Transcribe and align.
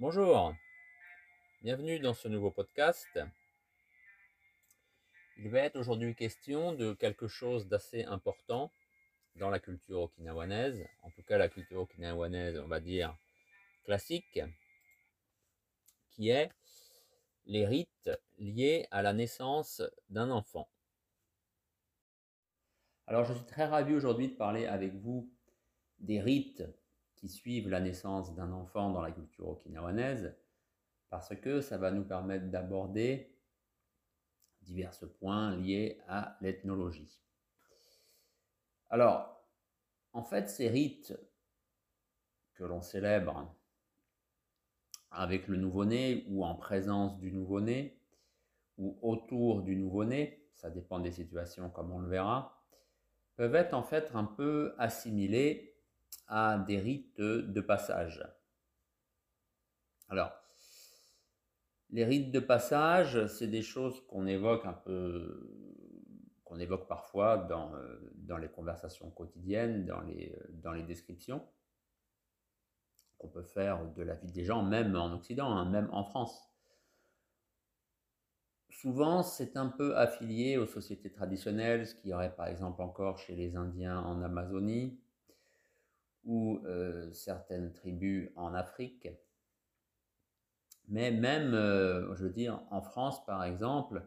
Bonjour, 0.00 0.54
bienvenue 1.60 1.98
dans 1.98 2.14
ce 2.14 2.28
nouveau 2.28 2.52
podcast. 2.52 3.18
Il 5.38 5.48
va 5.48 5.58
être 5.62 5.74
aujourd'hui 5.74 6.14
question 6.14 6.72
de 6.72 6.94
quelque 6.94 7.26
chose 7.26 7.66
d'assez 7.66 8.04
important 8.04 8.70
dans 9.34 9.50
la 9.50 9.58
culture 9.58 10.02
okinawanaise, 10.02 10.86
en 11.02 11.10
tout 11.10 11.24
cas 11.24 11.36
la 11.36 11.48
culture 11.48 11.80
okinawanaise, 11.80 12.60
on 12.60 12.68
va 12.68 12.78
dire 12.78 13.12
classique, 13.82 14.38
qui 16.12 16.28
est 16.28 16.52
les 17.46 17.66
rites 17.66 18.10
liés 18.38 18.86
à 18.92 19.02
la 19.02 19.12
naissance 19.12 19.82
d'un 20.10 20.30
enfant. 20.30 20.68
Alors 23.08 23.24
je 23.24 23.32
suis 23.32 23.46
très 23.46 23.64
ravi 23.64 23.94
aujourd'hui 23.94 24.28
de 24.28 24.36
parler 24.36 24.64
avec 24.64 24.94
vous 24.94 25.28
des 25.98 26.20
rites 26.20 26.62
qui 27.18 27.28
suivent 27.28 27.68
la 27.68 27.80
naissance 27.80 28.34
d'un 28.34 28.52
enfant 28.52 28.90
dans 28.90 29.02
la 29.02 29.10
culture 29.10 29.48
okinawanaise, 29.48 30.34
parce 31.10 31.34
que 31.36 31.60
ça 31.60 31.76
va 31.76 31.90
nous 31.90 32.04
permettre 32.04 32.46
d'aborder 32.46 33.34
divers 34.62 34.92
points 35.18 35.56
liés 35.56 36.00
à 36.06 36.36
l'ethnologie. 36.40 37.20
Alors, 38.90 39.44
en 40.12 40.22
fait, 40.22 40.48
ces 40.48 40.68
rites 40.68 41.18
que 42.54 42.64
l'on 42.64 42.82
célèbre 42.82 43.54
avec 45.10 45.48
le 45.48 45.56
nouveau-né 45.56 46.24
ou 46.28 46.44
en 46.44 46.54
présence 46.54 47.18
du 47.18 47.32
nouveau-né 47.32 48.00
ou 48.76 48.98
autour 49.02 49.62
du 49.62 49.74
nouveau-né, 49.74 50.46
ça 50.54 50.70
dépend 50.70 51.00
des 51.00 51.12
situations 51.12 51.70
comme 51.70 51.90
on 51.90 51.98
le 51.98 52.08
verra, 52.08 52.62
peuvent 53.36 53.54
être 53.54 53.74
en 53.74 53.82
fait 53.82 54.10
un 54.14 54.24
peu 54.24 54.74
assimilés 54.78 55.77
à 56.28 56.58
des 56.58 56.78
rites 56.78 57.20
de 57.20 57.60
passage. 57.60 58.22
Alors, 60.08 60.32
les 61.90 62.04
rites 62.04 62.30
de 62.30 62.40
passage, 62.40 63.26
c'est 63.26 63.46
des 63.46 63.62
choses 63.62 64.00
qu'on 64.06 64.26
évoque 64.26 64.66
un 64.66 64.74
peu, 64.74 65.50
qu'on 66.44 66.58
évoque 66.58 66.86
parfois 66.86 67.38
dans, 67.38 67.72
les 68.38 68.48
conversations 68.48 69.10
quotidiennes, 69.10 69.86
dans 69.86 70.00
les, 70.72 70.82
descriptions 70.82 71.46
qu'on 73.18 73.28
peut 73.28 73.42
faire 73.42 73.84
de 73.94 74.02
la 74.02 74.14
vie 74.14 74.30
des 74.30 74.44
gens, 74.44 74.62
même 74.62 74.94
en 74.94 75.12
Occident, 75.12 75.50
hein, 75.50 75.68
même 75.68 75.88
en 75.92 76.04
France. 76.04 76.40
Souvent, 78.70 79.24
c'est 79.24 79.56
un 79.56 79.66
peu 79.66 79.96
affilié 79.96 80.56
aux 80.56 80.66
sociétés 80.66 81.10
traditionnelles, 81.10 81.84
ce 81.84 81.96
qu'il 81.96 82.14
aurait 82.14 82.36
par 82.36 82.46
exemple 82.46 82.80
encore 82.80 83.18
chez 83.18 83.34
les 83.34 83.56
Indiens 83.56 83.98
en 83.98 84.22
Amazonie, 84.22 85.00
ou 86.28 86.60
euh, 86.66 87.10
certaines 87.12 87.72
tribus 87.72 88.30
en 88.36 88.54
Afrique. 88.54 89.08
Mais 90.86 91.10
même, 91.10 91.54
euh, 91.54 92.14
je 92.14 92.24
veux 92.24 92.30
dire, 92.30 92.60
en 92.70 92.82
France, 92.82 93.24
par 93.24 93.42
exemple, 93.44 94.06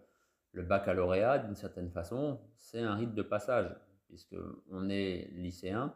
le 0.51 0.61
baccalauréat, 0.61 1.39
d'une 1.39 1.55
certaine 1.55 1.89
façon, 1.89 2.39
c'est 2.57 2.79
un 2.79 2.95
rite 2.95 3.15
de 3.15 3.23
passage, 3.23 3.75
puisque 4.07 4.35
on 4.69 4.87
est 4.89 5.29
lycéen 5.31 5.95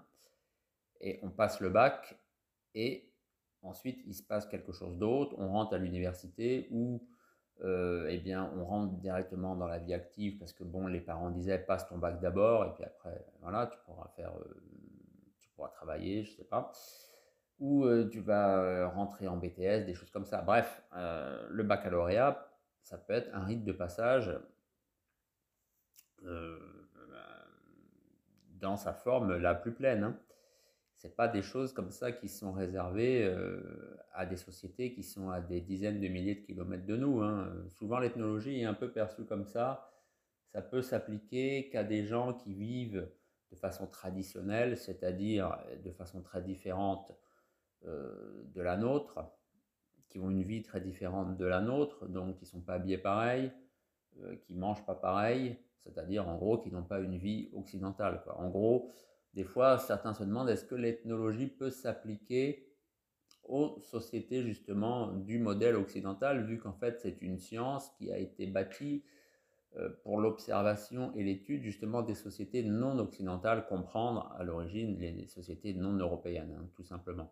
et 0.99 1.19
on 1.21 1.29
passe 1.29 1.59
le 1.59 1.69
bac 1.69 2.19
et 2.73 3.11
ensuite 3.61 4.01
il 4.05 4.15
se 4.15 4.23
passe 4.23 4.47
quelque 4.47 4.71
chose 4.71 4.97
d'autre, 4.97 5.35
on 5.37 5.49
rentre 5.49 5.75
à 5.75 5.77
l'université 5.77 6.67
ou 6.71 7.07
euh, 7.61 8.07
eh 8.09 8.17
bien, 8.17 8.51
on 8.55 8.65
rentre 8.65 8.93
directement 8.95 9.55
dans 9.55 9.67
la 9.67 9.77
vie 9.77 9.93
active 9.93 10.39
parce 10.39 10.53
que 10.53 10.63
bon, 10.63 10.87
les 10.87 11.01
parents 11.01 11.29
disaient 11.29 11.59
passe 11.59 11.87
ton 11.87 11.97
bac 11.97 12.19
d'abord 12.19 12.65
et 12.65 12.73
puis 12.73 12.83
après, 12.83 13.25
voilà, 13.41 13.67
tu 13.67 13.77
pourras 13.85 14.07
faire 14.15 14.33
pourras 15.55 15.69
travailler, 15.69 16.23
je 16.23 16.31
sais 16.31 16.43
pas, 16.43 16.71
ou 17.59 17.85
euh, 17.85 18.07
tu 18.09 18.19
vas 18.19 18.59
euh, 18.59 18.87
rentrer 18.87 19.27
en 19.27 19.37
BTS, 19.37 19.85
des 19.85 19.93
choses 19.93 20.11
comme 20.11 20.25
ça. 20.25 20.41
Bref, 20.41 20.83
euh, 20.95 21.47
le 21.49 21.63
baccalauréat, 21.63 22.49
ça 22.81 22.97
peut 22.97 23.13
être 23.13 23.33
un 23.33 23.43
rite 23.43 23.63
de 23.63 23.71
passage 23.71 24.37
dans 28.59 28.77
sa 28.77 28.93
forme 28.93 29.37
la 29.37 29.53
plus 29.53 29.73
pleine. 29.73 30.03
Hein. 30.03 30.19
Ce 30.97 31.07
pas 31.07 31.27
des 31.27 31.43
choses 31.43 31.71
comme 31.71 31.91
ça 31.91 32.11
qui 32.11 32.27
sont 32.27 32.51
réservées 32.51 33.31
à 34.13 34.25
des 34.25 34.37
sociétés 34.37 34.91
qui 34.91 35.03
sont 35.03 35.29
à 35.29 35.39
des 35.39 35.61
dizaines 35.61 35.99
de 35.99 36.07
milliers 36.07 36.35
de 36.35 36.41
kilomètres 36.41 36.85
de 36.85 36.95
nous. 36.95 37.21
Hein. 37.21 37.53
Souvent, 37.69 37.99
l'ethnologie 37.99 38.61
est 38.61 38.65
un 38.65 38.73
peu 38.73 38.91
perçue 38.91 39.25
comme 39.25 39.45
ça. 39.45 39.91
Ça 40.47 40.63
peut 40.63 40.81
s'appliquer 40.81 41.69
qu'à 41.69 41.83
des 41.83 42.05
gens 42.05 42.33
qui 42.33 42.55
vivent 42.55 43.07
de 43.51 43.55
façon 43.55 43.87
traditionnelle, 43.87 44.77
c'est-à-dire 44.77 45.57
de 45.83 45.91
façon 45.91 46.21
très 46.21 46.41
différente 46.41 47.11
euh, 47.85 48.43
de 48.53 48.61
la 48.61 48.77
nôtre, 48.77 49.19
qui 50.09 50.19
ont 50.19 50.29
une 50.29 50.43
vie 50.43 50.61
très 50.61 50.81
différente 50.81 51.37
de 51.37 51.45
la 51.45 51.61
nôtre, 51.61 52.07
donc 52.07 52.37
qui 52.37 52.45
ne 52.45 52.49
sont 52.49 52.61
pas 52.61 52.75
habillés 52.75 52.97
pareil, 52.97 53.51
euh, 54.21 54.35
qui 54.37 54.53
ne 54.53 54.59
mangent 54.59 54.85
pas 54.85 54.95
pareil, 54.95 55.57
c'est-à-dire 55.83 56.27
en 56.27 56.37
gros 56.37 56.57
qui 56.57 56.71
n'ont 56.71 56.83
pas 56.83 56.99
une 56.99 57.17
vie 57.17 57.49
occidentale. 57.53 58.23
En 58.37 58.49
gros, 58.49 58.91
des 59.33 59.43
fois, 59.43 59.77
certains 59.77 60.13
se 60.13 60.23
demandent 60.23 60.49
est-ce 60.49 60.65
que 60.65 60.75
l'ethnologie 60.75 61.47
peut 61.47 61.69
s'appliquer 61.69 62.65
aux 63.43 63.79
sociétés 63.81 64.41
justement 64.41 65.11
du 65.11 65.37
modèle 65.37 65.75
occidental, 65.75 66.45
vu 66.45 66.57
qu'en 66.57 66.73
fait 66.73 66.99
c'est 66.99 67.21
une 67.21 67.37
science 67.37 67.89
qui 67.97 68.11
a 68.11 68.17
été 68.17 68.47
bâtie 68.47 69.03
euh, 69.03 69.24
pour 70.03 70.19
l'observation 70.19 71.11
et 71.15 71.23
l'étude 71.23 71.63
justement 71.63 72.01
des 72.01 72.15
sociétés 72.15 72.63
non 72.63 72.97
occidentales, 72.99 73.67
comprendre 73.67 74.33
à 74.37 74.43
l'origine 74.43 74.97
les 74.99 75.27
sociétés 75.27 75.73
non 75.73 75.93
européennes, 75.93 76.57
hein, 76.59 76.67
tout 76.75 76.83
simplement. 76.83 77.31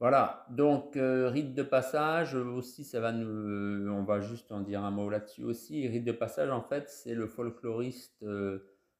Voilà, 0.00 0.44
donc 0.50 0.96
euh, 0.96 1.30
rite 1.30 1.54
de 1.54 1.62
passage 1.62 2.34
aussi, 2.34 2.84
ça 2.84 3.00
va 3.00 3.12
nous, 3.12 3.90
on 3.90 4.02
va 4.02 4.20
juste 4.20 4.50
en 4.50 4.60
dire 4.60 4.82
un 4.82 4.90
mot 4.90 5.08
là-dessus 5.08 5.44
aussi. 5.44 5.88
Rite 5.88 6.04
de 6.04 6.12
passage, 6.12 6.50
en 6.50 6.60
fait, 6.60 6.90
c'est 6.90 7.14
le 7.14 7.26
folkloriste 7.26 8.22
euh, 8.24 8.58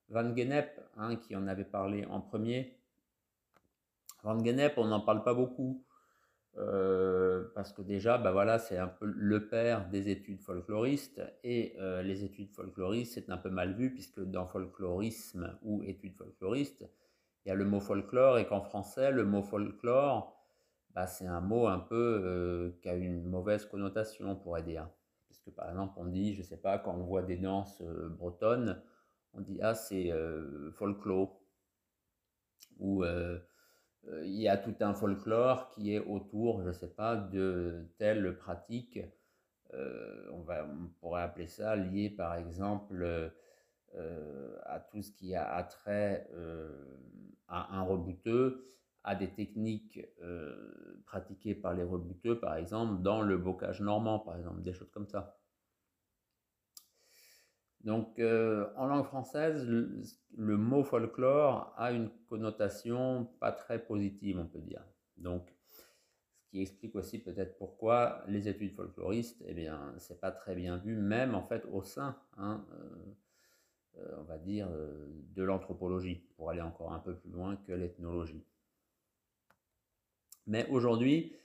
Van 0.09 0.35
Genep 0.35 0.81
hein, 0.97 1.17
qui 1.17 1.35
en 1.37 1.47
avait 1.47 1.65
parlé 1.65 2.07
en 2.07 2.21
premier. 2.21 2.79
Van 4.23 4.43
Genep, 4.43 4.79
on 4.79 4.87
n'en 4.87 5.01
parle 5.01 5.25
pas 5.25 5.35
beaucoup. 5.35 5.85
Euh, 6.57 7.45
parce 7.55 7.73
que 7.73 7.83
déjà, 7.83 8.17
bah 8.17 8.31
voilà, 8.31 8.59
c'est 8.59 8.79
un 8.79 8.87
peu 8.87 9.07
le 9.07 9.49
père 9.49 9.89
des 9.89 10.09
études 10.09 10.41
folkloristes, 10.41 11.21
et 11.43 11.75
euh, 11.81 12.03
les 12.03 12.25
études 12.25 12.53
folkloristes, 12.53 13.15
c'est 13.15 13.31
un 13.31 13.37
peu 13.37 13.51
mal 13.51 13.75
vu, 13.75 13.93
puisque 13.93 14.21
dans 14.21 14.47
folklorisme 14.47 15.59
ou 15.63 15.83
études 15.83 16.15
folkloristes, 16.15 16.89
il 17.45 17.49
y 17.49 17.53
a 17.53 17.55
le 17.57 17.65
mot 17.65 17.81
folklore, 17.81 18.39
et 18.39 18.47
qu'en 18.47 18.61
français, 18.61 19.11
le 19.11 19.25
mot 19.25 19.43
folklore, 19.43 20.33
bah, 20.95 21.09
c'est 21.09 21.27
un 21.27 21.41
mot 21.41 21.67
un 21.67 21.81
peu 21.81 22.21
euh, 22.25 22.71
qui 22.83 22.89
a 22.89 22.95
une 22.95 23.25
mauvaise 23.25 23.67
connotation, 23.67 24.31
on 24.31 24.37
pourrait 24.37 24.63
dire. 24.63 24.89
Puisque 25.27 25.51
par 25.51 25.69
exemple, 25.69 25.95
on 25.97 26.07
dit, 26.07 26.35
je 26.35 26.43
sais 26.43 26.57
pas, 26.57 26.79
quand 26.79 26.95
on 26.95 27.03
voit 27.03 27.23
des 27.23 27.37
danses 27.37 27.83
bretonnes, 27.83 28.81
on 29.33 29.41
dit, 29.41 29.59
ah, 29.61 29.75
c'est 29.75 30.13
folklore, 30.75 31.41
ou 32.79 33.05
il 34.25 34.41
y 34.41 34.49
a 34.49 34.57
tout 34.57 34.75
un 34.81 34.95
folklore 34.95 35.71
qui 35.71 35.95
est 35.95 35.99
autour, 35.99 36.63
je 36.63 36.69
ne 36.69 36.73
sais 36.73 36.89
pas, 36.89 37.17
de 37.17 37.87
telles 37.99 38.37
pratiques. 38.37 39.01
Euh, 39.73 40.29
on, 40.33 40.41
va, 40.43 40.67
on 40.67 40.89
pourrait 41.01 41.23
appeler 41.23 41.49
ça 41.49 41.75
lié 41.75 42.11
par 42.11 42.37
exemple 42.37 43.33
euh, 43.95 44.57
à 44.65 44.79
tout 44.79 45.03
ce 45.03 45.11
qui 45.11 45.35
a 45.35 45.53
attrait 45.55 46.29
à 47.49 47.77
un 47.77 47.83
rebouteux, 47.83 48.63
à 49.03 49.15
des 49.15 49.29
techniques 49.29 50.01
pratiquées 51.07 51.55
par 51.55 51.75
les 51.75 51.85
rebouteux, 51.85 52.39
par 52.39 52.57
exemple, 52.57 53.03
dans 53.03 53.23
le 53.23 53.37
bocage 53.39 53.81
normand, 53.81 54.19
par 54.19 54.37
exemple, 54.37 54.63
des 54.63 54.73
choses 54.73 54.91
comme 54.91 55.07
ça. 55.07 55.37
Donc, 57.84 58.19
euh, 58.19 58.67
en 58.77 58.87
langue 58.87 59.05
française, 59.05 59.67
le, 59.67 60.56
mot 60.56 60.82
folklore 60.82 61.75
a 61.76 61.93
une 61.93 62.09
connotation 62.31 63.26
pas 63.41 63.53
très 63.53 63.79
positive, 63.79 64.38
on 64.38 64.47
peut 64.47 64.61
dire. 64.61 64.82
Donc, 65.19 65.55
ce 66.41 66.49
qui 66.49 66.62
explique 66.62 66.94
aussi 66.94 67.19
peut-être 67.19 67.59
pourquoi 67.59 68.25
les 68.26 68.49
études 68.49 68.73
folkloristes, 68.73 69.44
eh 69.47 69.53
bien, 69.53 69.94
c'est 69.99 70.19
pas 70.19 70.32
très 70.32 70.55
bien 70.55 70.79
vu, 70.79 70.97
même 70.97 71.35
en 71.35 71.43
fait 71.43 71.67
au 71.73 71.82
sein, 71.82 72.19
hein, 72.38 72.64
euh, 72.73 73.99
euh, 73.99 74.17
on 74.19 74.23
va 74.23 74.38
dire, 74.38 74.69
de 74.70 75.43
l'anthropologie, 75.43 76.26
pour 76.37 76.49
aller 76.49 76.62
encore 76.62 76.94
un 76.94 77.00
peu 77.00 77.14
plus 77.14 77.31
loin 77.31 77.56
que 77.56 77.73
l'ethnologie. 77.73 78.47
Mais 80.47 80.67
aujourd'hui, 80.70 81.37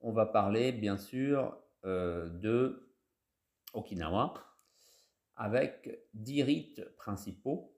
on 0.00 0.10
va 0.10 0.26
parler 0.26 0.72
bien 0.72 0.96
sûr 0.96 1.56
de 1.84 2.90
Okinawa, 3.74 4.47
avec 5.38 6.00
dix 6.14 6.42
rites 6.42 6.84
principaux 6.96 7.72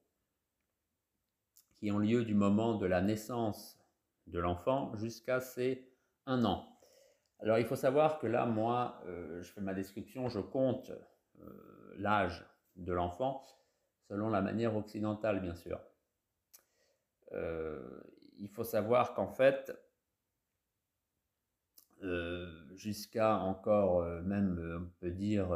qui 1.76 1.92
ont 1.92 1.98
lieu 1.98 2.24
du 2.24 2.34
moment 2.34 2.74
de 2.74 2.86
la 2.86 3.02
naissance 3.02 3.78
de 4.26 4.38
l'enfant 4.38 4.96
jusqu'à 4.96 5.40
ses 5.40 5.86
un 6.26 6.44
an. 6.44 6.66
Alors 7.40 7.58
il 7.58 7.66
faut 7.66 7.76
savoir 7.76 8.18
que 8.18 8.26
là, 8.26 8.46
moi, 8.46 9.00
euh, 9.06 9.42
je 9.42 9.52
fais 9.52 9.60
ma 9.60 9.74
description, 9.74 10.28
je 10.28 10.40
compte 10.40 10.90
euh, 11.40 11.94
l'âge 11.96 12.44
de 12.76 12.92
l'enfant 12.92 13.42
selon 14.08 14.30
la 14.30 14.40
manière 14.40 14.74
occidentale, 14.74 15.40
bien 15.40 15.54
sûr. 15.54 15.78
Euh, 17.32 18.00
il 18.38 18.48
faut 18.48 18.64
savoir 18.64 19.14
qu'en 19.14 19.28
fait, 19.28 19.72
jusqu'à 22.74 23.36
encore, 23.36 24.02
même, 24.22 24.80
on 24.82 25.00
peut 25.00 25.10
dire, 25.10 25.54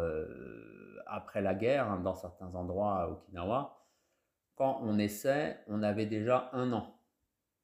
après 1.06 1.42
la 1.42 1.54
guerre, 1.54 1.90
hein, 1.90 2.00
dans 2.00 2.14
certains 2.14 2.54
endroits 2.54 3.02
à 3.02 3.08
Okinawa, 3.08 3.80
quand 4.56 4.80
on 4.82 4.98
essaie, 4.98 5.58
on 5.66 5.82
avait 5.82 6.06
déjà 6.06 6.50
un 6.52 6.72
an. 6.72 6.98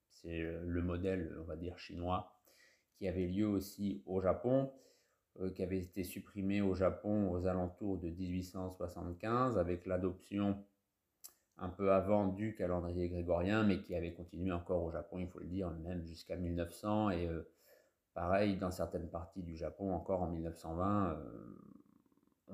C'est 0.09 0.43
le 0.43 0.83
modèle, 0.83 1.37
on 1.41 1.45
va 1.45 1.57
dire, 1.57 1.79
chinois, 1.79 2.35
qui 2.97 3.09
avait 3.09 3.27
lieu 3.27 3.47
aussi 3.47 4.03
au 4.07 4.21
Japon, 4.21 4.73
qui 5.55 5.63
avait 5.63 5.79
été 5.79 6.05
supprimé 6.05 6.61
au 6.61 6.75
Japon 6.75 7.31
aux 7.31 7.47
alentours 7.47 7.99
de 7.99 8.11
1875 8.11 9.57
avec 9.57 9.87
l'adoption 9.87 10.63
un 11.61 11.69
peu 11.69 11.93
avant 11.93 12.27
du 12.27 12.55
calendrier 12.55 13.09
grégorien, 13.09 13.65
mais 13.65 13.83
qui 13.83 13.95
avait 13.95 14.13
continué 14.13 14.51
encore 14.51 14.83
au 14.83 14.91
Japon, 14.91 15.19
il 15.19 15.29
faut 15.29 15.41
le 15.41 15.47
dire, 15.47 15.71
même 15.71 16.05
jusqu'à 16.07 16.37
1900. 16.37 17.11
Et 17.11 17.29
euh, 17.29 17.43
pareil, 18.15 18.57
dans 18.57 18.71
certaines 18.71 19.09
parties 19.09 19.43
du 19.43 19.57
Japon, 19.57 19.93
encore 19.93 20.23
en 20.23 20.31
1920, 20.31 21.13
euh, 21.13 21.55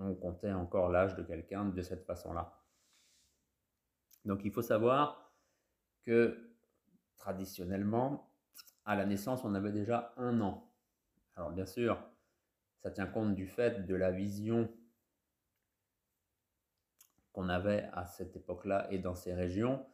on 0.06 0.14
comptait 0.14 0.52
encore 0.52 0.88
l'âge 0.88 1.14
de 1.16 1.22
quelqu'un 1.22 1.66
de 1.66 1.82
cette 1.82 2.04
façon-là. 2.04 2.62
Donc 4.24 4.44
il 4.44 4.50
faut 4.50 4.62
savoir 4.62 5.32
que 6.02 6.52
traditionnellement, 7.16 8.32
à 8.84 8.94
la 8.96 9.04
naissance, 9.04 9.44
on 9.44 9.54
avait 9.54 9.72
déjà 9.72 10.12
un 10.16 10.40
an. 10.40 10.70
Alors 11.34 11.50
bien 11.50 11.66
sûr, 11.66 12.02
ça 12.78 12.90
tient 12.90 13.06
compte 13.06 13.34
du 13.34 13.46
fait 13.46 13.86
de 13.86 13.94
la 13.94 14.10
vision 14.10 14.68
qu'on 17.32 17.48
avait 17.48 17.88
à 17.92 18.06
cette 18.06 18.36
époque-là 18.36 18.86
et 18.90 18.98
dans 18.98 19.14
ces 19.14 19.34
régions, 19.34 19.84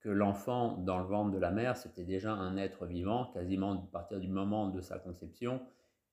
que 0.00 0.08
l'enfant 0.08 0.78
dans 0.78 0.98
le 0.98 1.04
ventre 1.04 1.30
de 1.30 1.38
la 1.38 1.50
mère, 1.50 1.76
c'était 1.76 2.04
déjà 2.04 2.32
un 2.32 2.56
être 2.56 2.86
vivant, 2.86 3.26
quasiment 3.32 3.72
à 3.72 3.86
partir 3.92 4.18
du 4.18 4.28
moment 4.28 4.68
de 4.68 4.80
sa 4.80 4.98
conception, 4.98 5.64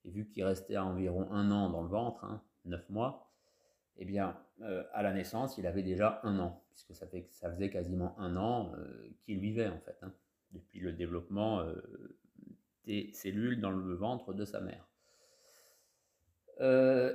et 0.03 0.11
vu 0.11 0.27
qu'il 0.27 0.43
restait 0.43 0.77
environ 0.77 1.31
un 1.31 1.49
an 1.51 1.69
dans 1.69 1.81
le 1.81 1.87
ventre, 1.87 2.25
hein, 2.25 2.43
neuf 2.65 2.87
mois, 2.89 3.26
eh 3.97 4.05
bien, 4.05 4.37
euh, 4.61 4.83
à 4.93 5.01
la 5.03 5.13
naissance, 5.13 5.57
il 5.57 5.67
avait 5.67 5.83
déjà 5.83 6.19
un 6.23 6.39
an, 6.39 6.63
puisque 6.71 6.95
ça, 6.95 7.07
fait, 7.07 7.29
ça 7.31 7.51
faisait 7.51 7.69
quasiment 7.69 8.17
un 8.19 8.35
an 8.37 8.71
euh, 8.77 9.09
qu'il 9.23 9.39
vivait, 9.39 9.67
en 9.67 9.79
fait, 9.79 9.97
hein, 10.01 10.13
depuis 10.51 10.79
le 10.79 10.93
développement 10.93 11.59
euh, 11.59 11.75
des 12.85 13.11
cellules 13.13 13.59
dans 13.59 13.71
le 13.71 13.93
ventre 13.93 14.33
de 14.33 14.45
sa 14.45 14.61
mère. 14.61 14.87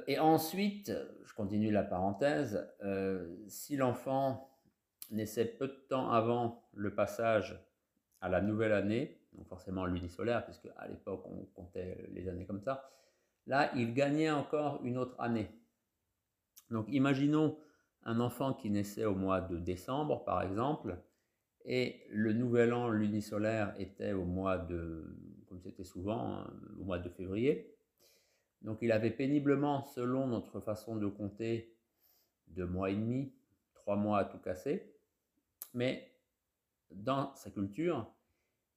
Et 0.06 0.20
ensuite, 0.20 0.92
je 1.24 1.34
continue 1.34 1.72
la 1.72 1.82
parenthèse, 1.82 2.64
si 3.48 3.76
l'enfant 3.76 4.56
naissait 5.10 5.46
peu 5.46 5.66
de 5.66 5.84
temps 5.88 6.12
avant 6.12 6.68
le 6.74 6.94
passage 6.94 7.60
à 8.20 8.28
la 8.28 8.40
nouvelle 8.40 8.72
année, 8.72 9.20
donc 9.32 9.48
forcément 9.48 9.84
l'unisolaire, 9.84 10.44
puisque 10.44 10.68
à 10.76 10.86
l'époque 10.86 11.24
on 11.26 11.44
comptait 11.56 12.06
les 12.12 12.28
années 12.28 12.46
comme 12.46 12.60
ça, 12.60 12.88
là 13.48 13.72
il 13.74 13.94
gagnait 13.94 14.30
encore 14.30 14.80
une 14.84 14.96
autre 14.96 15.20
année. 15.20 15.50
Donc 16.70 16.86
imaginons 16.88 17.58
un 18.04 18.20
enfant 18.20 18.54
qui 18.54 18.70
naissait 18.70 19.04
au 19.04 19.14
mois 19.14 19.40
de 19.40 19.58
décembre 19.58 20.24
par 20.24 20.42
exemple, 20.42 20.98
et 21.64 22.02
le 22.10 22.32
nouvel 22.32 22.72
an 22.72 22.88
lunisolaire 22.88 23.74
était 23.78 24.12
au 24.12 24.24
mois 24.24 24.58
de, 24.58 25.16
souvent, 25.84 26.34
hein, 26.34 26.52
au 26.80 26.84
mois 26.84 26.98
de 26.98 27.08
février. 27.08 27.76
Donc 28.62 28.78
il 28.82 28.92
avait 28.92 29.10
péniblement, 29.10 29.84
selon 29.84 30.26
notre 30.26 30.60
façon 30.60 30.96
de 30.96 31.06
compter, 31.06 31.76
deux 32.48 32.66
mois 32.66 32.90
et 32.90 32.96
demi, 32.96 33.32
trois 33.74 33.96
mois 33.96 34.18
à 34.18 34.24
tout 34.24 34.38
casser. 34.38 34.94
Mais 35.74 36.12
dans 36.90 37.34
sa 37.34 37.50
culture, 37.50 38.06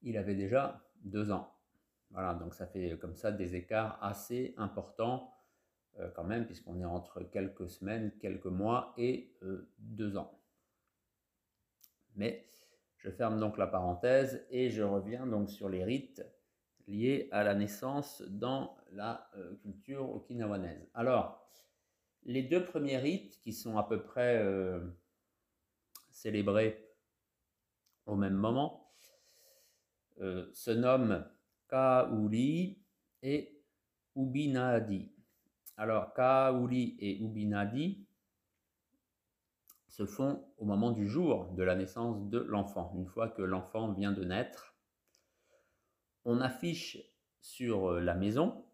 il 0.01 0.17
avait 0.17 0.35
déjà 0.35 0.81
deux 1.01 1.31
ans. 1.31 1.51
Voilà, 2.11 2.33
donc 2.35 2.53
ça 2.53 2.67
fait 2.67 2.97
comme 2.99 3.15
ça 3.15 3.31
des 3.31 3.55
écarts 3.55 3.97
assez 4.01 4.53
importants 4.57 5.34
euh, 5.99 6.09
quand 6.13 6.25
même, 6.25 6.45
puisqu'on 6.45 6.81
est 6.81 6.85
entre 6.85 7.23
quelques 7.23 7.69
semaines, 7.69 8.11
quelques 8.19 8.45
mois 8.45 8.93
et 8.97 9.33
euh, 9.43 9.71
deux 9.77 10.17
ans. 10.17 10.41
Mais 12.15 12.45
je 12.97 13.09
ferme 13.09 13.39
donc 13.39 13.57
la 13.57 13.67
parenthèse 13.67 14.45
et 14.49 14.69
je 14.69 14.83
reviens 14.83 15.25
donc 15.25 15.49
sur 15.49 15.69
les 15.69 15.85
rites 15.85 16.21
liés 16.87 17.29
à 17.31 17.43
la 17.43 17.55
naissance 17.55 18.21
dans 18.23 18.77
la 18.91 19.29
euh, 19.37 19.55
culture 19.61 20.13
okinawanaise. 20.13 20.85
Alors, 20.93 21.49
les 22.23 22.43
deux 22.43 22.65
premiers 22.65 22.97
rites 22.97 23.39
qui 23.39 23.53
sont 23.53 23.77
à 23.77 23.83
peu 23.83 24.01
près 24.01 24.43
célébrés 26.09 26.89
au 28.07 28.15
même 28.15 28.33
moment 28.33 28.91
se 30.17 30.71
nomment 30.71 31.23
Kauri 31.67 32.81
et 33.21 33.63
Ubinadi. 34.15 35.14
Alors, 35.77 36.13
Kauri 36.13 36.95
et 36.99 37.21
Ubinadi 37.21 38.05
se 39.87 40.05
font 40.05 40.45
au 40.57 40.65
moment 40.65 40.91
du 40.91 41.07
jour 41.07 41.51
de 41.53 41.63
la 41.63 41.75
naissance 41.75 42.29
de 42.29 42.39
l'enfant, 42.39 42.93
une 42.95 43.07
fois 43.07 43.29
que 43.29 43.41
l'enfant 43.41 43.91
vient 43.93 44.11
de 44.11 44.23
naître 44.23 44.75
on 46.25 46.41
affiche 46.41 46.97
sur 47.39 47.91
euh, 47.91 47.99
la 48.01 48.15
maison 48.15 48.65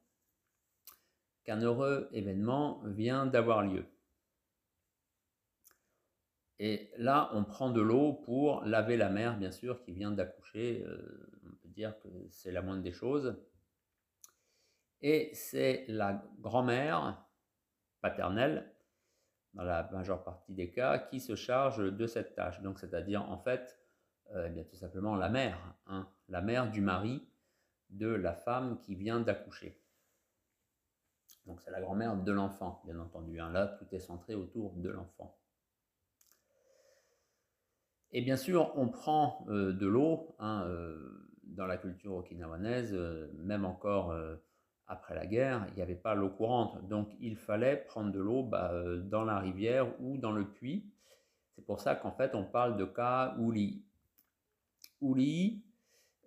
qu'un 1.43 1.61
heureux 1.61 2.09
événement 2.13 2.81
vient 2.85 3.25
d'avoir 3.25 3.61
lieu. 3.61 3.85
Et 6.59 6.91
là, 6.97 7.29
on 7.33 7.43
prend 7.43 7.71
de 7.71 7.81
l'eau 7.81 8.13
pour 8.13 8.63
laver 8.63 8.95
la 8.95 9.09
mère, 9.09 9.37
bien 9.37 9.51
sûr, 9.51 9.81
qui 9.81 9.91
vient 9.91 10.11
d'accoucher. 10.11 10.83
Euh, 10.85 11.29
on 11.45 11.55
peut 11.55 11.69
dire 11.69 11.97
que 11.99 12.09
c'est 12.29 12.51
la 12.51 12.61
moindre 12.61 12.83
des 12.83 12.91
choses. 12.91 13.35
Et 15.01 15.31
c'est 15.33 15.85
la 15.87 16.23
grand-mère 16.39 17.25
paternelle, 18.01 18.71
dans 19.53 19.63
la 19.63 19.89
majeure 19.91 20.23
partie 20.23 20.53
des 20.53 20.71
cas, 20.71 20.99
qui 20.99 21.19
se 21.19 21.35
charge 21.35 21.79
de 21.79 22.07
cette 22.07 22.35
tâche. 22.35 22.61
Donc, 22.61 22.79
c'est-à-dire, 22.79 23.29
en 23.29 23.37
fait, 23.37 23.81
euh, 24.35 24.45
eh 24.47 24.49
bien, 24.49 24.63
tout 24.63 24.75
simplement 24.75 25.15
la 25.15 25.29
mère, 25.29 25.57
hein, 25.87 26.07
la 26.29 26.41
mère 26.41 26.71
du 26.71 26.81
mari 26.81 27.27
de 27.89 28.07
la 28.07 28.33
femme 28.33 28.79
qui 28.79 28.95
vient 28.95 29.19
d'accoucher. 29.19 29.77
Donc 31.45 31.59
c'est 31.61 31.71
la 31.71 31.81
grand-mère 31.81 32.15
de 32.15 32.31
l'enfant, 32.31 32.81
bien 32.85 32.97
entendu. 32.99 33.39
Hein. 33.39 33.51
Là, 33.51 33.67
tout 33.67 33.93
est 33.93 33.99
centré 33.99 34.35
autour 34.35 34.73
de 34.75 34.89
l'enfant. 34.89 35.37
Et 38.11 38.21
bien 38.21 38.37
sûr, 38.37 38.71
on 38.75 38.87
prend 38.87 39.45
euh, 39.49 39.73
de 39.73 39.87
l'eau 39.87 40.35
hein, 40.39 40.63
euh, 40.65 41.29
dans 41.43 41.65
la 41.65 41.77
culture 41.77 42.13
okinawanaise, 42.13 42.93
même 43.33 43.65
encore 43.65 44.15
après 44.91 45.15
la 45.15 45.25
guerre, 45.25 45.65
il 45.69 45.75
n'y 45.75 45.81
avait 45.81 45.95
pas 45.95 46.13
l'eau 46.15 46.29
courante. 46.29 46.87
Donc 46.87 47.09
il 47.21 47.37
fallait 47.37 47.77
prendre 47.77 48.11
de 48.11 48.19
l'eau 48.19 48.43
bah, 48.43 48.73
dans 49.03 49.23
la 49.23 49.39
rivière 49.39 49.87
ou 50.01 50.17
dans 50.17 50.31
le 50.31 50.45
puits. 50.45 50.91
C'est 51.55 51.65
pour 51.65 51.79
ça 51.79 51.95
qu'en 51.95 52.11
fait 52.11 52.35
on 52.35 52.43
parle 52.43 52.75
de 52.77 52.85
ka 52.85 53.35
uli. 53.39 53.85
Uli, 55.01 55.63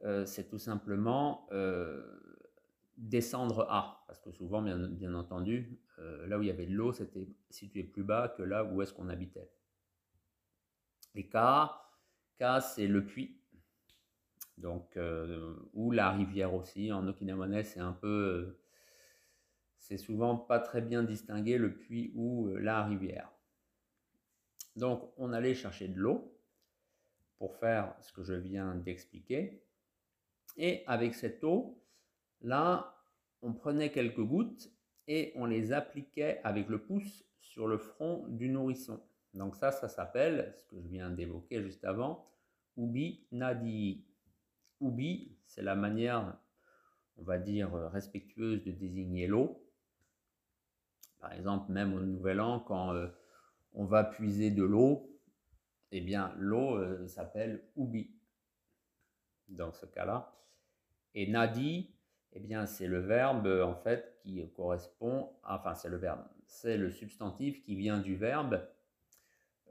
euh, 0.05 0.25
c'est 0.27 0.49
tout 0.49 0.59
simplement 0.59 1.47
euh, 1.53 2.03
descendre 2.97 3.67
à, 3.71 4.05
parce 4.07 4.19
que 4.19 4.33
souvent, 4.33 4.63
bien, 4.63 5.15
entendu, 5.15 5.79
euh, 5.99 6.27
là 6.27 6.39
où 6.39 6.43
il 6.43 6.49
y 6.49 6.51
avait 6.51 6.67
de 6.67 6.75
l'eau, 6.75 6.93
c'était 6.93 7.29
situé 7.51 7.85
plus 7.85 8.03
bas 8.03 8.29
que 8.29 8.43
là 8.43 8.65
où 8.65 8.83
est-ce 8.83 8.93
qu'on 8.93 9.09
habitait. 9.09 9.51
Et 11.15 11.29
K, 11.29 11.37
K 12.39 12.61
c'est 12.61 12.87
le 12.87 13.05
puits, 13.05 13.41
donc 14.59 14.99
ou 15.73 15.91
la 15.91 16.11
rivière 16.11 16.55
aussi. 16.55 16.93
En 16.93 17.07
okinawanais, 17.07 17.65
c'est 17.65 17.81
un 17.81 17.93
peu, 17.93 18.59
c'est 19.79 19.99
souvent 19.99 20.37
pas 20.37 20.59
très 20.59 20.81
bien 20.81 21.03
distingué 21.03 21.59
le 21.59 21.75
puits 21.75 22.13
ou 22.15 22.49
la 22.57 22.85
rivière. 22.85 23.31
Donc, 24.77 25.13
on 25.17 25.33
allait 25.33 25.55
chercher 25.55 25.89
de 25.89 25.99
l'eau 25.99 26.37
pour 27.39 27.57
faire 27.57 27.95
ce 28.01 28.13
que 28.13 28.25
je 28.25 28.35
viens 28.35 28.75
d'expliquer. 28.75 29.63
Et 30.57 30.83
avec 30.87 31.15
cette 31.15 31.45
eau, 31.45 31.83
là, 32.41 32.97
on 33.43 33.53
prenait 33.53 33.91
quelques 33.91 34.23
gouttes 34.23 34.71
et 35.07 35.33
on 35.37 35.47
les 35.47 35.73
appliquait 35.73 36.41
avec 36.45 36.69
le 36.69 36.83
pouce 36.83 37.25
sur 37.41 37.69
le 37.69 37.79
front 37.79 38.27
du 38.29 38.49
nourrisson. 38.49 39.01
Donc 39.35 39.57
ça, 39.57 39.71
ça 39.71 39.89
s'appelle, 39.89 40.55
ce 40.57 40.67
que 40.67 40.81
je 40.81 40.89
viens 40.89 41.11
d'évoquer 41.11 41.63
juste 41.63 41.85
avant, 41.85 42.27
ubi 42.77 43.27
nadi. 43.33 44.05
Ubi, 44.85 45.37
c'est 45.47 45.63
la 45.63 45.75
manière, 45.75 46.37
on 47.17 47.23
va 47.23 47.39
dire, 47.39 47.73
respectueuse 47.91 48.63
de 48.65 48.71
désigner 48.71 49.27
l'eau. 49.27 49.65
Par 51.21 51.33
exemple, 51.33 51.73
même 51.73 51.95
au 51.95 52.01
Nouvel 52.01 52.41
An, 52.41 52.61
quand 52.61 52.95
euh, 52.95 53.09
on 53.73 53.87
va 53.87 54.05
puiser 54.05 54.51
de 54.51 54.63
l'eau, 54.63 55.11
eh 55.91 56.01
bien, 56.01 56.35
l'eau 56.37 56.77
euh, 56.77 57.07
s'appelle 57.07 57.65
ubi. 57.77 58.11
Dans 59.49 59.73
ce 59.73 59.87
cas-là. 59.87 60.35
Et 61.15 61.31
nadi, 61.31 61.95
eh 62.33 62.41
bien, 62.41 62.67
c'est 62.67 62.87
le 62.87 62.99
verbe 62.99 63.47
en 63.47 63.75
fait 63.75 64.19
qui 64.23 64.43
correspond, 64.57 65.31
enfin 65.45 65.75
c'est 65.75 65.89
le 65.89 65.97
verbe, 65.97 66.25
c'est 66.47 66.77
le 66.77 66.91
substantif 66.91 67.63
qui 67.63 67.77
vient 67.77 67.99
du 67.99 68.17
verbe 68.17 68.67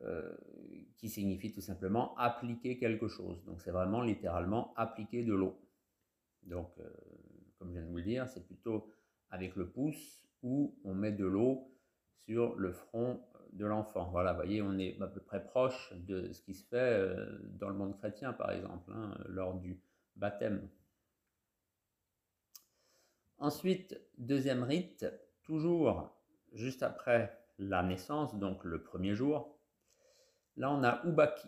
euh, 0.03 0.35
signifie 1.09 1.51
tout 1.51 1.61
simplement 1.61 2.15
appliquer 2.17 2.77
quelque 2.77 3.07
chose. 3.07 3.43
Donc 3.45 3.61
c'est 3.61 3.71
vraiment 3.71 4.01
littéralement 4.01 4.73
appliquer 4.75 5.23
de 5.23 5.33
l'eau. 5.33 5.59
Donc, 6.43 6.71
euh, 6.79 6.89
comme 7.57 7.69
je 7.69 7.73
viens 7.73 7.83
de 7.83 7.87
vous 7.87 7.97
le 7.97 8.03
dire, 8.03 8.27
c'est 8.27 8.45
plutôt 8.45 8.89
avec 9.29 9.55
le 9.55 9.69
pouce 9.69 10.21
où 10.41 10.77
on 10.83 10.93
met 10.93 11.11
de 11.11 11.25
l'eau 11.25 11.71
sur 12.25 12.55
le 12.55 12.71
front 12.71 13.21
de 13.53 13.65
l'enfant. 13.65 14.09
Voilà, 14.11 14.33
voyez, 14.33 14.61
on 14.61 14.77
est 14.77 14.99
à 15.01 15.07
peu 15.07 15.19
près 15.19 15.43
proche 15.43 15.93
de 15.93 16.31
ce 16.31 16.41
qui 16.41 16.53
se 16.53 16.65
fait 16.65 16.77
euh, 16.77 17.39
dans 17.59 17.69
le 17.69 17.75
monde 17.75 17.97
chrétien, 17.97 18.33
par 18.33 18.51
exemple, 18.51 18.91
hein, 18.93 19.15
lors 19.27 19.55
du 19.55 19.79
baptême. 20.15 20.67
Ensuite, 23.37 23.99
deuxième 24.17 24.63
rite, 24.63 25.05
toujours 25.43 26.15
juste 26.53 26.83
après 26.83 27.37
la 27.57 27.83
naissance, 27.83 28.35
donc 28.35 28.63
le 28.63 28.81
premier 28.81 29.15
jour. 29.15 29.57
Là, 30.57 30.71
on 30.71 30.83
a 30.83 31.01
Ubaki. 31.05 31.47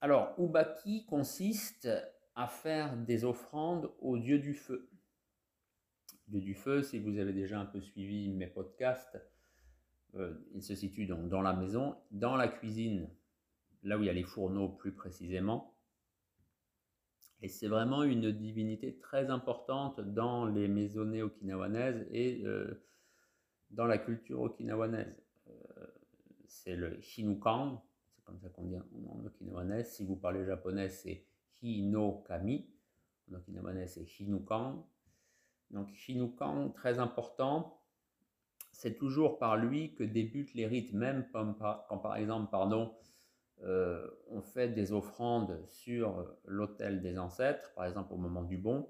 Alors, 0.00 0.34
Ubaki 0.38 1.06
consiste 1.06 1.88
à 2.34 2.46
faire 2.46 2.96
des 2.96 3.24
offrandes 3.24 3.90
au 4.00 4.18
dieu 4.18 4.38
du 4.38 4.54
feu. 4.54 4.90
Dieu 6.28 6.40
du 6.40 6.54
feu, 6.54 6.82
si 6.82 6.98
vous 6.98 7.18
avez 7.18 7.32
déjà 7.32 7.58
un 7.58 7.66
peu 7.66 7.80
suivi 7.80 8.28
mes 8.32 8.46
podcasts, 8.46 9.18
euh, 10.14 10.34
il 10.54 10.62
se 10.62 10.74
situe 10.74 11.06
donc 11.06 11.28
dans 11.28 11.42
la 11.42 11.52
maison, 11.52 11.96
dans 12.10 12.36
la 12.36 12.48
cuisine, 12.48 13.08
là 13.82 13.96
où 13.96 14.02
il 14.02 14.06
y 14.06 14.10
a 14.10 14.12
les 14.12 14.24
fourneaux 14.24 14.68
plus 14.68 14.92
précisément. 14.92 15.74
Et 17.42 17.48
c'est 17.48 17.68
vraiment 17.68 18.02
une 18.02 18.32
divinité 18.32 18.98
très 18.98 19.30
importante 19.30 20.00
dans 20.00 20.46
les 20.46 20.68
maisonnées 20.68 21.22
okinawanaises 21.22 22.06
et 22.10 22.42
euh, 22.44 22.82
dans 23.70 23.86
la 23.86 23.98
culture 23.98 24.40
okinawanaise. 24.40 25.25
C'est 26.48 26.76
le 26.76 26.98
Hinukan, 27.16 27.82
c'est 28.10 28.24
comme 28.24 28.38
ça 28.38 28.48
qu'on 28.48 28.64
dit 28.64 28.76
en 28.76 29.24
okinawanais. 29.24 29.84
Si 29.84 30.04
vous 30.04 30.16
parlez 30.16 30.44
japonais, 30.44 30.88
c'est 30.88 31.24
Hinokami. 31.62 32.68
En 33.30 33.36
okinawanais, 33.36 33.86
c'est 33.86 34.04
Hinukan. 34.20 34.86
Donc 35.70 35.88
Hinukan, 36.08 36.70
très 36.70 36.98
important. 36.98 37.80
C'est 38.72 38.96
toujours 38.98 39.38
par 39.38 39.56
lui 39.56 39.94
que 39.94 40.04
débutent 40.04 40.54
les 40.54 40.66
rites, 40.66 40.92
même 40.92 41.26
quand 41.32 41.98
par 41.98 42.16
exemple, 42.16 42.50
pardon, 42.50 42.94
euh, 43.62 44.06
on 44.28 44.42
fait 44.42 44.68
des 44.68 44.92
offrandes 44.92 45.64
sur 45.66 46.26
l'autel 46.44 47.00
des 47.00 47.18
ancêtres, 47.18 47.72
par 47.74 47.86
exemple 47.86 48.12
au 48.12 48.18
moment 48.18 48.42
du 48.42 48.58
bon. 48.58 48.86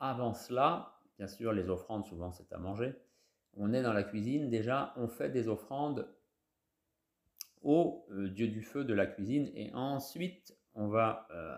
Avant 0.00 0.32
cela, 0.32 0.98
bien 1.18 1.28
sûr, 1.28 1.52
les 1.52 1.68
offrandes, 1.68 2.06
souvent 2.06 2.32
c'est 2.32 2.50
à 2.52 2.58
manger. 2.58 2.94
On 3.56 3.72
est 3.72 3.82
dans 3.82 3.92
la 3.92 4.02
cuisine, 4.02 4.48
déjà, 4.48 4.94
on 4.96 5.06
fait 5.06 5.28
des 5.30 5.48
offrandes 5.48 6.08
au 7.64 8.06
euh, 8.10 8.28
dieu 8.28 8.48
du 8.48 8.62
feu 8.62 8.84
de 8.84 8.94
la 8.94 9.06
cuisine 9.06 9.50
et 9.54 9.72
ensuite 9.74 10.56
on 10.74 10.88
va 10.88 11.26
euh, 11.30 11.56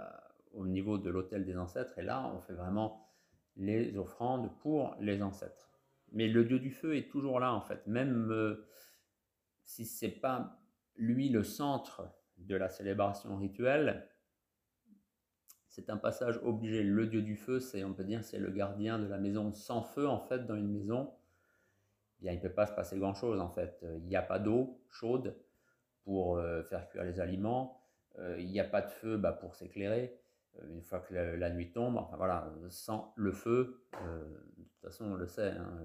au 0.53 0.67
niveau 0.67 0.99
de 0.99 1.11
l'autel 1.11 1.45
des 1.45 1.59
ancêtres 1.59 1.99
et 1.99 2.03
là 2.03 2.33
on 2.35 2.41
fait 2.41 2.55
vraiment 2.55 3.13
les 3.57 3.97
offrandes 3.97 4.51
pour 4.59 4.97
les 5.01 5.23
ancêtres. 5.23 5.71
Mais 6.13 6.29
le 6.29 6.45
dieu 6.45 6.59
du 6.59 6.71
feu 6.71 6.97
est 6.97 7.11
toujours 7.11 7.41
là 7.41 7.53
en 7.53 7.61
fait, 7.61 7.87
même 7.87 8.57
si 9.65 9.85
c'est 9.85 10.09
pas 10.09 10.59
lui 10.97 11.29
le 11.29 11.43
centre 11.43 12.09
de 12.39 12.57
la 12.57 12.69
célébration 12.69 13.37
rituelle. 13.37 14.09
C'est 15.69 15.91
un 15.91 15.97
passage 15.97 16.41
obligé. 16.43 16.83
Le 16.83 17.07
dieu 17.07 17.23
du 17.23 17.37
feu, 17.37 17.61
c'est, 17.61 17.85
on 17.85 17.93
peut 17.93 18.05
dire, 18.05 18.25
c'est 18.25 18.39
le 18.39 18.51
gardien 18.51 18.99
de 18.99 19.07
la 19.07 19.19
maison. 19.19 19.53
Sans 19.53 19.83
feu, 19.83 20.09
en 20.09 20.21
fait, 20.21 20.47
dans 20.47 20.55
une 20.55 20.71
maison, 20.71 21.13
eh 22.19 22.23
bien, 22.23 22.33
il 22.33 22.37
ne 22.37 22.41
peut 22.41 22.55
pas 22.55 22.67
se 22.67 22.73
passer 22.73 22.99
grand-chose, 22.99 23.41
en 23.41 23.51
fait. 23.51 23.85
Il 23.99 24.07
n'y 24.07 24.17
a 24.17 24.23
pas 24.23 24.39
d'eau 24.39 24.81
chaude 24.89 25.37
pour 26.07 26.39
euh, 26.39 26.63
faire 26.63 26.89
cuire 26.89 27.03
les 27.03 27.19
aliments. 27.19 27.83
Euh, 28.19 28.37
il 28.39 28.49
n'y 28.49 28.61
a 28.61 28.65
pas 28.65 28.81
de 28.81 28.89
feu 28.89 29.19
bah, 29.19 29.33
pour 29.33 29.57
s'éclairer 29.57 30.17
euh, 30.57 30.69
une 30.71 30.81
fois 30.81 31.01
que 31.01 31.13
la, 31.13 31.51
nuit 31.51 31.73
tombe. 31.73 31.97
Enfin 31.97 32.17
voilà, 32.17 32.51
sans 32.71 33.13
le 33.17 33.33
feu, 33.33 33.83
de 33.93 34.63
toute 34.63 34.81
façon 34.81 35.07
on 35.07 35.15
le 35.17 35.27
sait, 35.27 35.51
hein, 35.51 35.81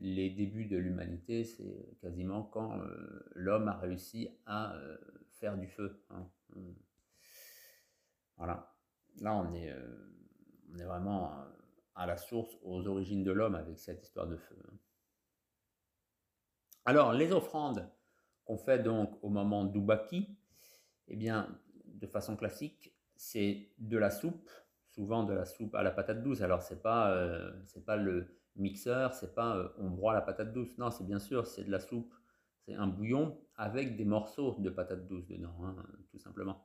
les 0.00 0.30
débuts 0.30 0.66
de 0.66 0.76
l'humanité, 0.76 1.42
c'est 1.42 1.96
quasiment 2.00 2.44
quand 2.44 2.80
l'homme 3.34 3.66
a 3.66 3.76
réussi 3.76 4.30
à 4.46 4.76
faire 5.32 5.58
du 5.58 5.66
feu. 5.66 6.00
Hein. 6.10 6.26
Hum. 6.54 6.74
Voilà. 8.36 8.72
Là, 9.20 9.34
on 9.34 9.52
est, 9.52 9.74
on 10.72 10.78
est 10.78 10.84
vraiment 10.84 11.32
à 11.96 12.06
la 12.06 12.16
source, 12.16 12.56
aux 12.62 12.86
origines 12.86 13.24
de 13.24 13.32
l'homme 13.32 13.56
avec 13.56 13.76
cette 13.80 14.04
histoire 14.04 14.28
de 14.28 14.36
feu. 14.36 14.56
Hein. 14.68 14.76
Alors, 16.84 17.12
les 17.12 17.32
offrandes 17.32 17.90
qu'on 18.48 18.58
fait 18.58 18.80
donc 18.80 19.16
au 19.22 19.28
moment 19.28 19.64
d'Ubaki, 19.64 20.36
eh 21.06 21.14
bien, 21.14 21.48
de 21.86 22.06
façon 22.08 22.34
classique, 22.34 22.92
c'est 23.14 23.68
de 23.78 23.96
la 23.96 24.10
soupe, 24.10 24.50
souvent 24.88 25.22
de 25.22 25.34
la 25.34 25.44
soupe 25.44 25.76
à 25.76 25.84
la 25.84 25.92
patate 25.92 26.24
douce. 26.24 26.40
Alors, 26.40 26.62
c'est 26.62 26.82
pas, 26.82 27.12
euh, 27.12 27.52
c'est 27.66 27.84
pas 27.84 27.96
le 27.96 28.26
mixeur, 28.56 29.14
c'est 29.14 29.36
pas 29.36 29.56
euh, 29.56 29.68
on 29.78 29.90
broie 29.90 30.14
la 30.14 30.22
patate 30.22 30.52
douce. 30.52 30.76
Non, 30.78 30.90
c'est 30.90 31.04
bien 31.04 31.20
sûr, 31.20 31.46
c'est 31.46 31.62
de 31.62 31.70
la 31.70 31.78
soupe 31.78 32.12
c'est 32.68 32.74
un 32.74 32.86
bouillon 32.86 33.38
avec 33.56 33.96
des 33.96 34.04
morceaux 34.04 34.56
de 34.58 34.68
patates 34.68 35.06
douces 35.06 35.26
dedans, 35.26 35.54
hein, 35.64 35.74
tout 36.10 36.18
simplement. 36.18 36.62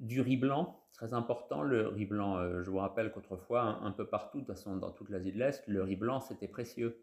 Du 0.00 0.20
riz 0.20 0.36
blanc, 0.36 0.84
très 0.92 1.14
important. 1.14 1.62
Le 1.62 1.86
riz 1.86 2.06
blanc, 2.06 2.38
euh, 2.38 2.62
je 2.64 2.70
vous 2.70 2.78
rappelle 2.78 3.12
qu'autrefois, 3.12 3.62
un, 3.82 3.92
peu 3.92 4.06
partout, 4.06 4.40
de 4.40 4.46
toute 4.46 4.56
façon 4.56 4.76
dans 4.76 4.90
toute 4.90 5.10
l'Asie 5.10 5.32
de 5.32 5.38
l'Est, 5.38 5.64
le 5.68 5.82
riz 5.84 5.94
blanc 5.94 6.20
c'était 6.20 6.48
précieux. 6.48 6.98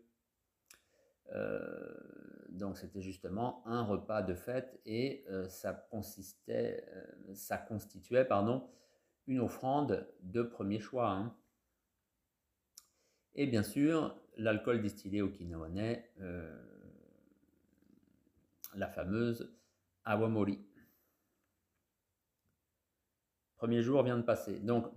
Euh, 1.31 1.93
donc 2.49 2.77
c'était 2.77 3.01
justement 3.01 3.65
un 3.65 3.83
repas 3.83 4.21
de 4.21 4.33
fête 4.33 4.79
et 4.85 5.23
euh, 5.29 5.47
ça 5.47 5.73
consistait, 5.73 6.85
ça 7.33 7.57
constituait 7.57 8.25
pardon, 8.25 8.67
une 9.27 9.39
offrande 9.39 10.07
de 10.21 10.41
premier 10.41 10.79
choix. 10.79 11.09
Hein. 11.09 11.35
Et 13.35 13.47
bien 13.47 13.63
sûr, 13.63 14.15
l'alcool 14.37 14.81
distillé 14.81 15.21
okinawanais 15.21 16.11
la 18.75 18.87
fameuse 18.87 19.53
Awamori. 20.05 20.59
Premier 23.55 23.81
jour 23.81 24.03
vient 24.03 24.17
de 24.17 24.23
passer. 24.23 24.59
Donc, 24.59 24.87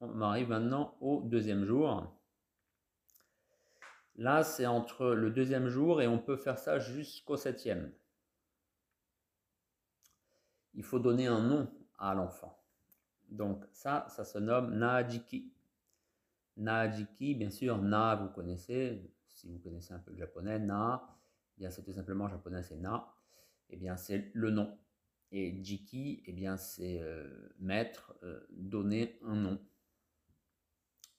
on 0.00 0.20
arrive 0.22 0.48
maintenant 0.48 0.96
au 1.00 1.22
deuxième 1.22 1.64
jour. 1.64 2.10
Là, 4.16 4.44
c'est 4.44 4.66
entre 4.66 5.06
le 5.08 5.30
deuxième 5.30 5.68
jour 5.68 6.00
et 6.00 6.06
on 6.06 6.18
peut 6.18 6.36
faire 6.36 6.58
ça 6.58 6.78
jusqu'au 6.78 7.36
septième. 7.36 7.92
Il 10.74 10.84
faut 10.84 10.98
donner 10.98 11.26
un 11.26 11.42
nom 11.42 11.70
à 11.98 12.14
l'enfant. 12.14 12.62
Donc 13.28 13.64
ça, 13.72 14.06
ça 14.08 14.24
se 14.24 14.38
nomme 14.38 14.74
Naajiki. 14.76 15.52
Naajiki, 16.56 17.34
bien 17.34 17.50
sûr, 17.50 17.78
Na, 17.78 18.14
vous 18.16 18.28
connaissez, 18.28 19.10
si 19.28 19.48
vous 19.48 19.58
connaissez 19.58 19.92
un 19.94 19.98
peu 19.98 20.12
le 20.12 20.18
japonais, 20.18 20.58
Na, 20.58 21.02
eh 21.56 21.60
bien 21.60 21.70
c'est 21.70 21.82
tout 21.82 21.92
simplement 21.92 22.28
japonais, 22.28 22.62
c'est 22.62 22.76
Na 22.76 23.14
eh 23.70 23.76
bien 23.76 23.96
c'est 23.96 24.30
le 24.34 24.50
nom. 24.50 24.78
Et 25.32 25.58
Jiki, 25.62 26.22
eh 26.26 26.32
bien 26.32 26.56
c'est 26.56 27.00
euh, 27.00 27.52
mettre, 27.58 28.14
euh, 28.22 28.46
donner 28.50 29.18
un 29.24 29.34
nom. 29.34 29.58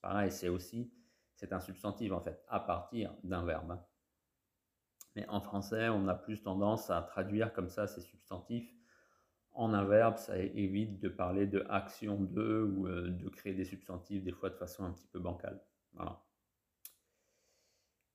Pareil, 0.01 0.31
c'est 0.31 0.47
aussi, 0.47 0.93
c'est 1.35 1.53
un 1.53 1.59
substantif 1.59 2.11
en 2.11 2.21
fait, 2.21 2.43
à 2.47 2.59
partir 2.59 3.13
d'un 3.23 3.43
verbe. 3.43 3.79
Mais 5.15 5.27
en 5.29 5.39
français, 5.39 5.89
on 5.89 6.07
a 6.07 6.15
plus 6.15 6.41
tendance 6.41 6.89
à 6.89 7.01
traduire 7.01 7.53
comme 7.53 7.69
ça 7.69 7.87
ces 7.87 8.01
substantifs 8.01 8.75
en 9.55 9.73
un 9.73 9.85
verbe, 9.85 10.17
ça 10.17 10.37
évite 10.37 10.99
de 10.99 11.07
parler 11.07 11.47
de 11.47 11.65
action 11.69 12.19
de 12.19 12.61
ou 12.61 12.87
euh, 12.87 13.09
de 13.09 13.29
créer 13.29 13.53
des 13.53 13.63
substantifs 13.63 14.21
des 14.21 14.33
fois 14.33 14.49
de 14.49 14.55
façon 14.55 14.83
un 14.83 14.91
petit 14.91 15.07
peu 15.07 15.19
bancale. 15.19 15.61
Voilà. 15.93 16.21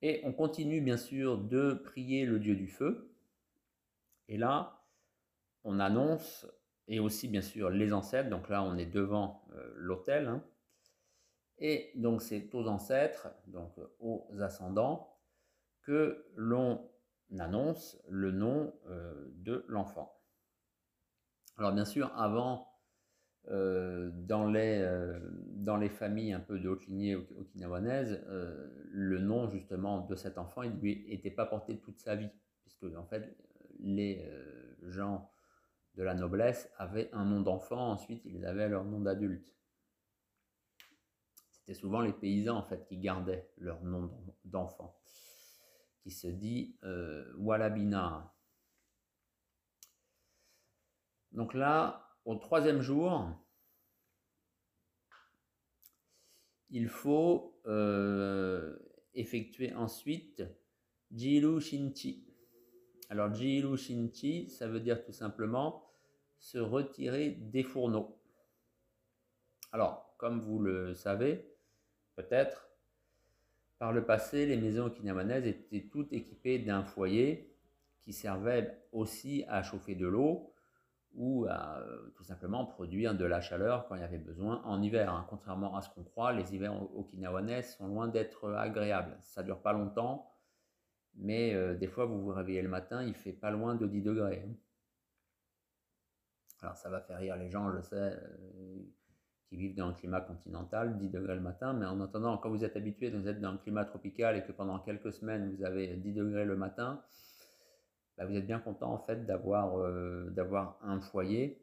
Et 0.03 0.21
on 0.23 0.33
continue 0.33 0.81
bien 0.81 0.97
sûr 0.97 1.39
de 1.39 1.73
prier 1.73 2.25
le 2.25 2.39
dieu 2.39 2.55
du 2.55 2.67
feu, 2.67 3.11
et 4.27 4.37
là, 4.37 4.85
on 5.63 5.79
annonce, 5.79 6.47
et 6.87 6.99
aussi 6.99 7.27
bien 7.27 7.41
sûr 7.41 7.69
les 7.69 7.91
ancêtres, 7.91 8.29
donc 8.29 8.47
là 8.49 8.63
on 8.63 8.77
est 8.77 8.85
devant 8.85 9.47
euh, 9.53 9.73
l'autel, 9.75 10.27
hein. 10.27 10.43
Et 11.61 11.91
donc 11.95 12.21
c'est 12.21 12.53
aux 12.53 12.67
ancêtres, 12.67 13.29
donc 13.47 13.71
aux 13.99 14.27
ascendants, 14.41 15.15
que 15.83 16.25
l'on 16.35 16.85
annonce 17.39 17.97
le 18.09 18.31
nom 18.31 18.73
euh, 18.87 19.31
de 19.35 19.63
l'enfant. 19.69 20.13
Alors 21.57 21.71
bien 21.71 21.85
sûr, 21.85 22.11
avant, 22.17 22.67
euh, 23.47 24.11
dans, 24.13 24.45
les, 24.45 24.85
dans 25.53 25.77
les 25.77 25.89
familles 25.89 26.33
un 26.33 26.41
peu 26.41 26.59
de 26.59 26.67
haute 26.67 26.85
lignée 26.87 27.15
okinawanaises, 27.15 28.21
le 28.91 29.19
nom 29.19 29.49
justement 29.49 30.01
de 30.01 30.15
cet 30.15 30.37
enfant, 30.37 30.63
il 30.63 30.73
lui 30.73 31.05
était 31.07 31.31
pas 31.31 31.45
porté 31.45 31.79
toute 31.79 31.99
sa 31.99 32.15
vie, 32.15 32.29
puisque 32.63 32.83
en 32.95 33.05
fait, 33.05 33.33
les 33.81 34.23
euh, 34.25 34.75
gens 34.89 35.29
de 35.95 36.03
la 36.03 36.13
noblesse 36.13 36.71
avaient 36.77 37.09
un 37.13 37.25
nom 37.25 37.41
d'enfant, 37.41 37.91
ensuite 37.91 38.23
ils 38.25 38.45
avaient 38.45 38.69
leur 38.69 38.85
nom 38.85 38.99
d'adulte. 38.99 39.53
C'était 41.71 41.79
souvent 41.79 42.01
les 42.01 42.11
paysans 42.11 42.57
en 42.57 42.63
fait 42.63 42.85
qui 42.85 42.97
gardaient 42.97 43.49
leur 43.55 43.81
nom 43.81 44.11
d'enfant, 44.43 44.99
qui 46.01 46.11
se 46.11 46.27
dit 46.27 46.75
euh, 46.83 47.31
Walabina. 47.37 48.35
Donc 51.31 51.53
là, 51.53 52.09
au 52.25 52.35
troisième 52.35 52.81
jour, 52.81 53.25
il 56.71 56.89
faut 56.89 57.61
effectuer 59.13 59.73
ensuite 59.73 60.43
Jiru 61.09 61.61
Shinchi. 61.61 62.27
Alors 63.07 63.33
Jiru 63.33 63.77
Shinchi, 63.77 64.49
ça 64.49 64.67
veut 64.67 64.81
dire 64.81 65.05
tout 65.05 65.13
simplement 65.13 65.89
se 66.37 66.57
retirer 66.57 67.29
des 67.29 67.63
fourneaux. 67.63 68.21
Alors, 69.71 70.13
comme 70.17 70.41
vous 70.41 70.59
le 70.59 70.93
savez, 70.95 71.50
par 73.79 73.91
le 73.91 74.05
passé, 74.05 74.45
les 74.45 74.57
maisons 74.57 74.85
okinawanaises 74.85 75.47
étaient 75.47 75.87
toutes 75.91 76.13
équipées 76.13 76.59
d'un 76.59 76.83
foyer 76.83 77.51
qui 78.01 78.13
servait 78.13 78.79
aussi 78.91 79.43
à 79.47 79.63
chauffer 79.63 79.95
de 79.95 80.07
l'eau 80.07 80.53
ou 81.15 81.45
à 81.49 81.79
euh, 81.79 82.09
tout 82.15 82.23
simplement 82.23 82.65
produire 82.65 83.15
de 83.15 83.25
la 83.25 83.41
chaleur 83.41 83.87
quand 83.87 83.95
il 83.95 84.01
y 84.01 84.03
avait 84.03 84.17
besoin 84.17 84.61
en 84.63 84.81
hiver. 84.81 85.11
Hein. 85.11 85.25
Contrairement 85.29 85.75
à 85.75 85.81
ce 85.81 85.89
qu'on 85.89 86.03
croit, 86.03 86.31
les 86.31 86.53
hivers 86.53 86.73
okinawanais 86.95 87.63
sont 87.63 87.87
loin 87.87 88.07
d'être 88.07 88.53
agréables. 88.53 89.17
Ça 89.21 89.43
dure 89.43 89.61
pas 89.61 89.73
longtemps, 89.73 90.31
mais 91.15 91.53
euh, 91.53 91.75
des 91.75 91.87
fois 91.87 92.05
vous 92.05 92.21
vous 92.21 92.31
réveillez 92.31 92.61
le 92.61 92.69
matin, 92.69 93.03
il 93.03 93.13
fait 93.13 93.33
pas 93.33 93.51
loin 93.51 93.75
de 93.75 93.85
10 93.85 94.01
degrés. 94.01 94.45
Hein. 94.47 94.53
Alors 96.61 96.77
ça 96.77 96.89
va 96.89 97.01
faire 97.01 97.17
rire 97.17 97.35
les 97.35 97.49
gens, 97.49 97.71
je 97.75 97.81
sais, 97.81 97.95
euh, 97.95 98.83
qui 99.51 99.57
vivent 99.57 99.75
dans 99.75 99.89
un 99.89 99.93
climat 99.93 100.21
continental, 100.21 100.97
10 100.97 101.09
degrés 101.09 101.35
le 101.35 101.41
matin, 101.41 101.73
mais 101.73 101.85
en 101.85 101.99
attendant, 101.99 102.37
quand 102.37 102.49
vous 102.49 102.63
êtes 102.63 102.77
habitué, 102.77 103.09
vous 103.09 103.27
êtes 103.27 103.41
dans 103.41 103.49
un 103.49 103.57
climat 103.57 103.83
tropical 103.83 104.37
et 104.37 104.43
que 104.45 104.53
pendant 104.53 104.79
quelques 104.79 105.11
semaines 105.11 105.53
vous 105.53 105.65
avez 105.65 105.97
10 105.97 106.13
degrés 106.13 106.45
le 106.45 106.55
matin, 106.55 107.03
bah, 108.17 108.25
vous 108.25 108.33
êtes 108.37 108.47
bien 108.47 108.59
content 108.59 108.93
en 108.93 108.99
fait 108.99 109.25
d'avoir 109.25 109.77
euh, 109.77 110.33
un 110.83 111.01
foyer 111.01 111.61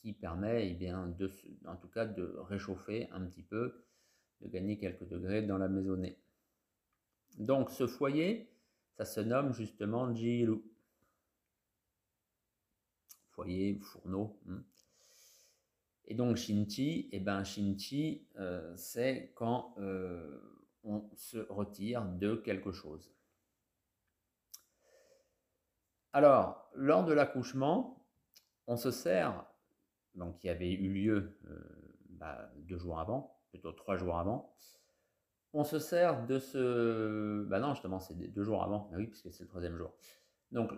qui 0.00 0.12
permet 0.12 0.70
eh 0.70 0.74
bien, 0.74 1.06
de, 1.06 1.30
en 1.66 1.76
tout 1.76 1.86
cas 1.86 2.04
de 2.04 2.34
réchauffer 2.48 3.08
un 3.12 3.20
petit 3.26 3.44
peu, 3.44 3.84
de 4.40 4.48
gagner 4.48 4.76
quelques 4.76 5.06
degrés 5.06 5.42
dans 5.42 5.58
la 5.58 5.68
maisonnée. 5.68 6.18
Donc 7.38 7.70
ce 7.70 7.86
foyer, 7.86 8.50
ça 8.96 9.04
se 9.04 9.20
nomme 9.20 9.52
justement 9.52 10.12
Jiru. 10.12 10.64
Foyer, 13.30 13.78
fourneau. 13.78 14.36
Hein. 14.48 14.64
Et 16.10 16.14
donc 16.14 16.36
Shinchi, 16.36 17.10
eh 17.12 17.20
ben 17.20 17.42
euh, 18.38 18.76
c'est 18.76 19.32
quand 19.34 19.74
euh, 19.78 20.40
on 20.82 21.10
se 21.14 21.36
retire 21.50 22.06
de 22.06 22.34
quelque 22.34 22.72
chose. 22.72 23.12
Alors, 26.14 26.70
lors 26.74 27.04
de 27.04 27.12
l'accouchement, 27.12 28.06
on 28.66 28.78
se 28.78 28.90
sert, 28.90 29.44
donc 30.14 30.38
qui 30.38 30.48
avait 30.48 30.72
eu 30.72 30.90
lieu 30.90 31.38
euh, 31.44 31.58
bah, 32.08 32.50
deux 32.56 32.78
jours 32.78 32.98
avant, 32.98 33.38
plutôt 33.50 33.72
trois 33.72 33.98
jours 33.98 34.16
avant, 34.16 34.54
on 35.52 35.62
se 35.62 35.78
sert 35.78 36.26
de 36.26 36.38
ce... 36.38 37.44
Bah 37.44 37.60
non, 37.60 37.74
justement, 37.74 38.00
c'est 38.00 38.14
deux 38.14 38.44
jours 38.44 38.62
avant, 38.62 38.88
mais 38.90 38.96
oui, 38.96 39.06
puisque 39.08 39.30
c'est 39.30 39.44
le 39.44 39.48
troisième 39.48 39.76
jour. 39.76 39.92
Donc, 40.52 40.72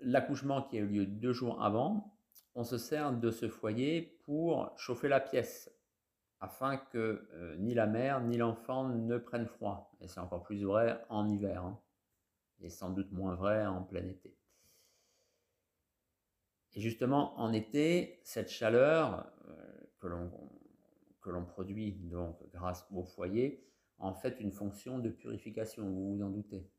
l'accouchement 0.00 0.62
qui 0.62 0.76
a 0.76 0.80
eu 0.80 0.88
lieu 0.88 1.06
deux 1.06 1.32
jours 1.32 1.62
avant, 1.62 2.15
on 2.56 2.64
se 2.64 2.78
sert 2.78 3.12
de 3.12 3.30
ce 3.30 3.48
foyer 3.48 4.18
pour 4.24 4.76
chauffer 4.78 5.08
la 5.08 5.20
pièce, 5.20 5.70
afin 6.40 6.78
que 6.78 7.28
euh, 7.34 7.56
ni 7.58 7.74
la 7.74 7.86
mère 7.86 8.20
ni 8.22 8.38
l'enfant 8.38 8.88
ne 8.88 9.18
prennent 9.18 9.46
froid. 9.46 9.94
Et 10.00 10.08
c'est 10.08 10.20
encore 10.20 10.42
plus 10.42 10.64
vrai 10.64 11.04
en 11.08 11.28
hiver, 11.28 11.64
hein. 11.64 11.80
et 12.60 12.70
sans 12.70 12.90
doute 12.90 13.12
moins 13.12 13.34
vrai 13.34 13.64
en 13.66 13.82
plein 13.84 14.06
été. 14.06 14.36
Et 16.72 16.80
justement, 16.80 17.38
en 17.38 17.52
été, 17.52 18.20
cette 18.24 18.50
chaleur 18.50 19.30
euh, 19.48 19.86
que 19.98 21.30
l'on 21.30 21.44
produit 21.44 21.92
donc 21.92 22.42
grâce 22.52 22.86
au 22.90 23.04
foyer 23.04 23.62
en 23.98 24.14
fait 24.14 24.40
une 24.40 24.52
fonction 24.52 24.98
de 24.98 25.10
purification, 25.10 25.82
vous 25.84 26.16
vous 26.16 26.22
en 26.22 26.30
doutez. 26.30 26.70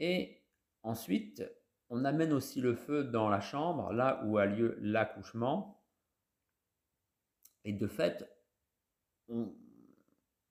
Et 0.00 0.42
ensuite, 0.82 1.44
on 1.94 2.04
amène 2.04 2.32
aussi 2.32 2.60
le 2.60 2.74
feu 2.74 3.04
dans 3.04 3.28
la 3.28 3.40
chambre, 3.40 3.92
là 3.92 4.20
où 4.24 4.36
a 4.36 4.46
lieu 4.46 4.76
l'accouchement. 4.80 5.80
Et 7.64 7.72
de 7.72 7.86
fait, 7.86 8.28
on 9.28 9.54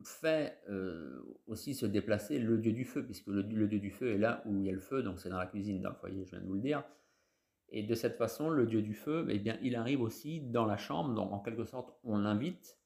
fait 0.06 0.58
euh, 0.70 1.22
aussi 1.46 1.76
se 1.76 1.86
déplacer 1.86 2.40
le 2.40 2.58
dieu 2.58 2.72
du 2.72 2.86
feu, 2.86 3.04
puisque 3.04 3.28
le, 3.28 3.44
dieu 3.44 3.80
du 3.80 3.92
feu 3.92 4.14
est 4.14 4.18
là 4.18 4.42
où 4.46 4.56
il 4.56 4.64
y 4.64 4.70
a 4.70 4.72
le 4.72 4.80
feu, 4.80 5.04
donc 5.04 5.20
c'est 5.20 5.28
dans 5.28 5.38
la 5.38 5.46
cuisine, 5.46 5.84
le 5.84 5.92
foyer, 5.92 6.24
je 6.24 6.32
viens 6.32 6.40
de 6.40 6.46
vous 6.46 6.54
le 6.54 6.62
dire. 6.62 6.82
Et 7.68 7.84
de 7.84 7.94
cette 7.94 8.16
façon, 8.16 8.50
le 8.50 8.66
dieu 8.66 8.82
du 8.82 8.94
feu, 8.94 9.28
eh 9.30 9.38
bien, 9.38 9.58
il 9.62 9.76
arrive 9.76 10.02
aussi 10.02 10.40
dans 10.40 10.66
la 10.66 10.78
chambre, 10.78 11.14
donc 11.14 11.34
en 11.34 11.40
quelque 11.40 11.66
sorte, 11.66 11.94
on 12.06 12.20
l'invite 12.20 12.80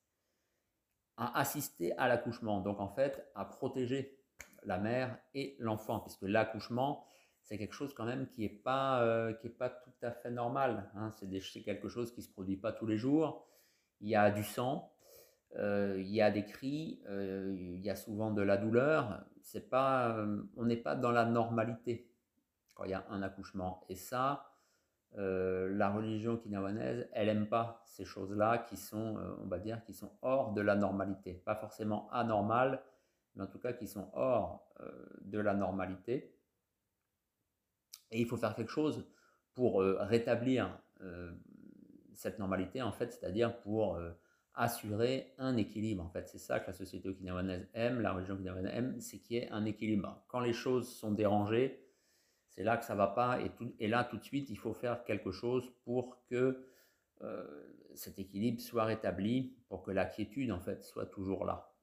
à 1.15 1.39
assister 1.39 1.96
à 1.98 2.08
l'accouchement, 2.08 2.62
donc 2.62 2.80
en 2.80 2.89
fait, 2.89 3.24
à 3.36 3.46
protéger 3.46 4.17
la 4.63 4.80
mère 4.80 5.15
et 5.36 5.56
l'enfant, 5.60 6.00
puisque 6.00 6.24
l'accouchement, 6.24 7.06
c'est 7.48 7.58
quelque 7.58 7.74
chose 7.74 7.94
quand 7.94 8.04
même 8.04 8.28
qui 8.28 8.42
n'est 8.42 8.50
pas, 8.50 9.02
euh, 9.04 9.34
pas 9.58 9.70
tout 9.70 9.94
à 10.02 10.12
fait 10.12 10.30
normal. 10.30 10.92
Hein. 10.96 11.12
C'est 11.12 11.62
quelque 11.62 11.88
chose 11.88 12.12
qui 12.12 12.20
ne 12.20 12.26
se 12.26 12.30
produit 12.30 12.58
pas 12.58 12.74
tous 12.74 12.86
les 12.86 12.98
jours. 12.98 13.48
Il 14.02 14.10
y 14.10 14.16
a 14.16 14.30
du 14.32 14.44
sang, 14.44 14.92
euh, 15.56 15.96
il 15.98 16.10
y 16.10 16.22
a 16.22 16.30
des 16.30 16.44
cris, 16.44 17.02
euh, 17.08 17.56
il 17.58 17.80
y 17.80 17.90
a 17.90 17.96
souvent 17.96 18.32
de 18.32 18.42
la 18.42 18.58
douleur. 18.58 19.24
C'est 19.42 19.70
pas, 19.70 20.26
on 20.58 20.66
n'est 20.66 20.76
pas 20.76 20.96
dans 20.96 21.12
la 21.12 21.24
normalité 21.24 22.12
quand 22.76 22.84
il 22.84 22.92
y 22.92 22.94
a 22.94 23.06
un 23.10 23.22
accouchement. 23.22 23.86
Et 23.88 23.96
ça, 23.96 24.52
la 25.16 25.90
religion 25.90 26.36
kinawanaise, 26.36 27.08
elle 27.14 27.28
n'aime 27.28 27.48
pas 27.48 27.82
ces 27.86 28.04
choses-là 28.04 28.58
qui 28.58 28.76
sont, 28.76 29.16
on 29.42 29.48
va 29.48 29.58
dire, 29.58 29.82
qui 29.86 29.94
sont 29.94 30.12
hors 30.22 30.52
de 30.52 30.60
la 30.60 30.76
normalité. 30.76 31.34
Pas 31.46 31.56
forcément 31.56 32.12
anormales, 32.12 32.84
mais 33.36 33.44
en 33.44 33.48
tout 33.48 33.58
cas 33.58 33.72
qui 33.72 33.88
sont 33.88 34.12
hors 34.14 34.68
de 35.22 35.40
la 35.40 35.54
normalité. 35.54 36.37
Et 38.12 38.22
il 38.22 38.28
faut 38.28 38.38
faire 38.38 38.56
quelque 38.56 38.72
chose 38.72 39.06
pour 39.54 39.82
euh, 39.82 39.98
rétablir 40.02 40.80
euh, 41.02 41.32
cette 42.13 42.39
normalité, 42.39 42.82
en 42.82 42.91
fait, 42.91 43.12
c'est-à-dire 43.12 43.60
pour 43.62 43.96
euh, 43.96 44.12
assurer 44.54 45.34
un 45.38 45.58
équilibre. 45.58 46.04
En 46.04 46.10
fait, 46.10 46.28
c'est 46.28 46.38
ça 46.38 46.60
que 46.60 46.67
la 46.67 46.74
société 46.74 47.10
okinawanaise 47.10 47.67
aime, 47.74 48.02
la 48.02 48.13
religion 48.13 48.36
okinawanaise 48.36 48.74
aime, 48.74 49.02
c'est 49.02 49.20
qu'il 49.20 49.38
y 49.38 49.39
ait 49.39 49.50
un 49.52 49.65
équilibre. 49.65 50.24
Quand 50.28 50.39
les 50.39 50.54
choses 50.54 50.88
sont 50.96 51.12
dérangées, 51.12 51.84
c'est 52.50 52.63
là 52.63 52.78
que 52.78 52.86
ça 52.86 52.96
va 52.96 53.08
pas, 53.08 53.41
et, 53.41 53.52
et, 53.80 53.88
là, 53.88 54.04
tout 54.04 54.17
de 54.17 54.24
suite, 54.24 54.50
il 54.50 54.58
faut 54.58 54.74
faire 54.74 55.04
quelque 55.04 55.32
chose 55.32 55.72
pour 55.84 56.24
que 56.26 56.63
cet 57.96 58.20
équilibre 58.20 58.62
soit 58.62 58.86
rétabli, 58.86 59.58
pour 59.70 59.82
que 59.82 59.89
la 59.89 60.06
quiétude, 60.06 60.52
en 60.52 60.60
fait, 60.60 60.84
soit 60.84 61.08
toujours 61.08 61.46
là. 61.46 61.74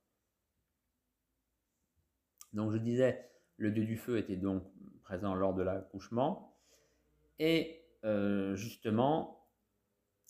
Donc, 2.52 2.70
je 2.70 2.78
disais, 2.78 3.28
le 3.56 3.72
dieu 3.72 3.84
du 3.84 3.96
feu 3.96 4.18
était 4.18 4.36
donc 4.36 4.62
présent 5.04 5.34
lors 5.34 5.54
de 5.54 5.62
l'accouchement. 5.62 6.56
Et 7.38 7.84
euh, 8.04 8.56
justement, 8.56 9.46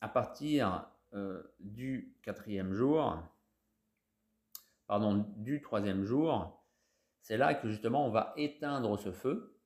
à 0.01 0.09
partir 0.09 0.91
euh, 1.15 1.43
du 1.61 2.17
quatrième 2.23 2.73
jour, 2.73 3.23
pardon, 4.87 5.27
du 5.37 5.63
troisième 5.63 6.05
jour, 6.05 6.63
c'est 7.21 7.37
là 7.37 7.55
que 7.55 7.69
justement 7.69 8.07
on 8.07 8.11
va 8.11 8.35
éteindre 8.37 8.99
ce 8.99 9.13
feu, 9.13 9.59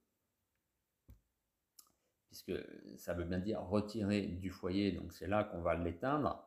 puisque 2.27 2.53
ça 2.97 3.15
veut 3.15 3.25
bien 3.25 3.39
dire 3.39 3.61
retirer 3.63 4.23
du 4.23 4.51
foyer, 4.51 4.93
donc 4.93 5.13
c'est 5.13 5.27
là 5.27 5.45
qu'on 5.45 5.61
va 5.61 5.75
l'éteindre. 5.75 6.45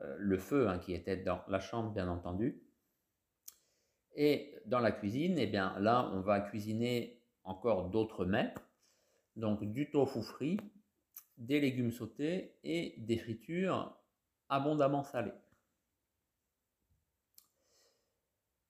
Euh, 0.00 0.16
le 0.18 0.38
feu 0.38 0.68
hein, 0.68 0.78
qui 0.78 0.94
était 0.94 1.16
dans 1.16 1.42
la 1.48 1.58
chambre, 1.58 1.92
bien 1.92 2.08
entendu. 2.08 2.62
Et 4.14 4.56
dans 4.64 4.78
la 4.78 4.92
cuisine, 4.92 5.38
eh 5.38 5.46
bien 5.46 5.78
là, 5.80 6.10
on 6.14 6.20
va 6.20 6.40
cuisiner 6.40 7.17
encore 7.48 7.88
d'autres 7.88 8.26
mets, 8.26 8.54
donc 9.36 9.64
du 9.64 9.90
tofu 9.90 10.22
frit, 10.22 10.58
des 11.38 11.60
légumes 11.60 11.92
sautés 11.92 12.58
et 12.62 12.94
des 12.98 13.16
fritures 13.16 13.96
abondamment 14.48 15.02
salées. 15.02 15.32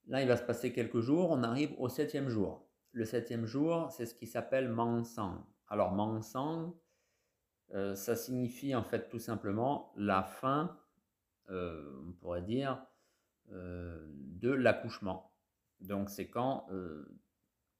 Là, 0.06 0.22
il 0.22 0.28
va 0.28 0.36
se 0.36 0.42
passer 0.42 0.72
quelques 0.72 1.00
jours, 1.00 1.30
on 1.30 1.42
arrive 1.42 1.74
au 1.78 1.88
septième 1.88 2.28
jour. 2.28 2.66
Le 2.92 3.04
septième 3.04 3.46
jour, 3.46 3.90
c'est 3.90 4.06
ce 4.06 4.14
qui 4.14 4.26
s'appelle 4.26 4.68
Mangsang. 4.68 5.44
Alors 5.68 5.92
Mangsang, 5.92 6.74
euh, 7.74 7.94
ça 7.94 8.16
signifie 8.16 8.74
en 8.74 8.84
fait 8.84 9.08
tout 9.08 9.18
simplement 9.18 9.92
la 9.96 10.22
fin, 10.22 10.78
euh, 11.50 12.00
on 12.06 12.12
pourrait 12.12 12.42
dire, 12.42 12.82
euh, 13.50 14.06
de 14.14 14.50
l'accouchement. 14.50 15.34
Donc 15.80 16.08
c'est 16.10 16.28
quand 16.28 16.66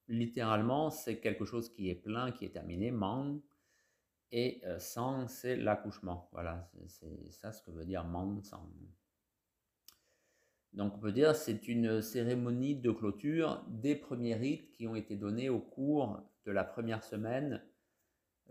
littéralement, 0.09 0.89
c'est 0.89 1.19
quelque 1.19 1.45
chose 1.45 1.69
qui 1.69 1.89
est 1.89 1.95
plein, 1.95 2.31
qui 2.31 2.43
est 2.45 2.49
terminé, 2.49 2.91
mang, 2.91 3.39
et 4.31 4.61
euh, 4.65 4.79
sang, 4.79 5.27
c'est 5.27 5.55
l'accouchement. 5.55 6.29
Voilà, 6.33 6.69
c'est 6.87 7.31
ça 7.31 7.51
ce 7.51 7.63
que 7.63 7.71
veut 7.71 7.85
dire 7.85 8.03
mang, 8.03 8.41
sang. 8.43 8.69
Donc 10.73 10.95
on 10.95 10.99
peut 10.99 11.11
dire 11.11 11.35
c'est 11.35 11.67
une 11.67 12.01
cérémonie 12.01 12.75
de 12.75 12.91
clôture 12.91 13.65
des 13.69 13.95
premiers 13.95 14.35
rites 14.35 14.71
qui 14.71 14.87
ont 14.87 14.95
été 14.95 15.15
donnés 15.15 15.49
au 15.49 15.59
cours 15.59 16.21
de 16.45 16.51
la 16.51 16.63
première 16.63 17.03
semaine 17.03 17.63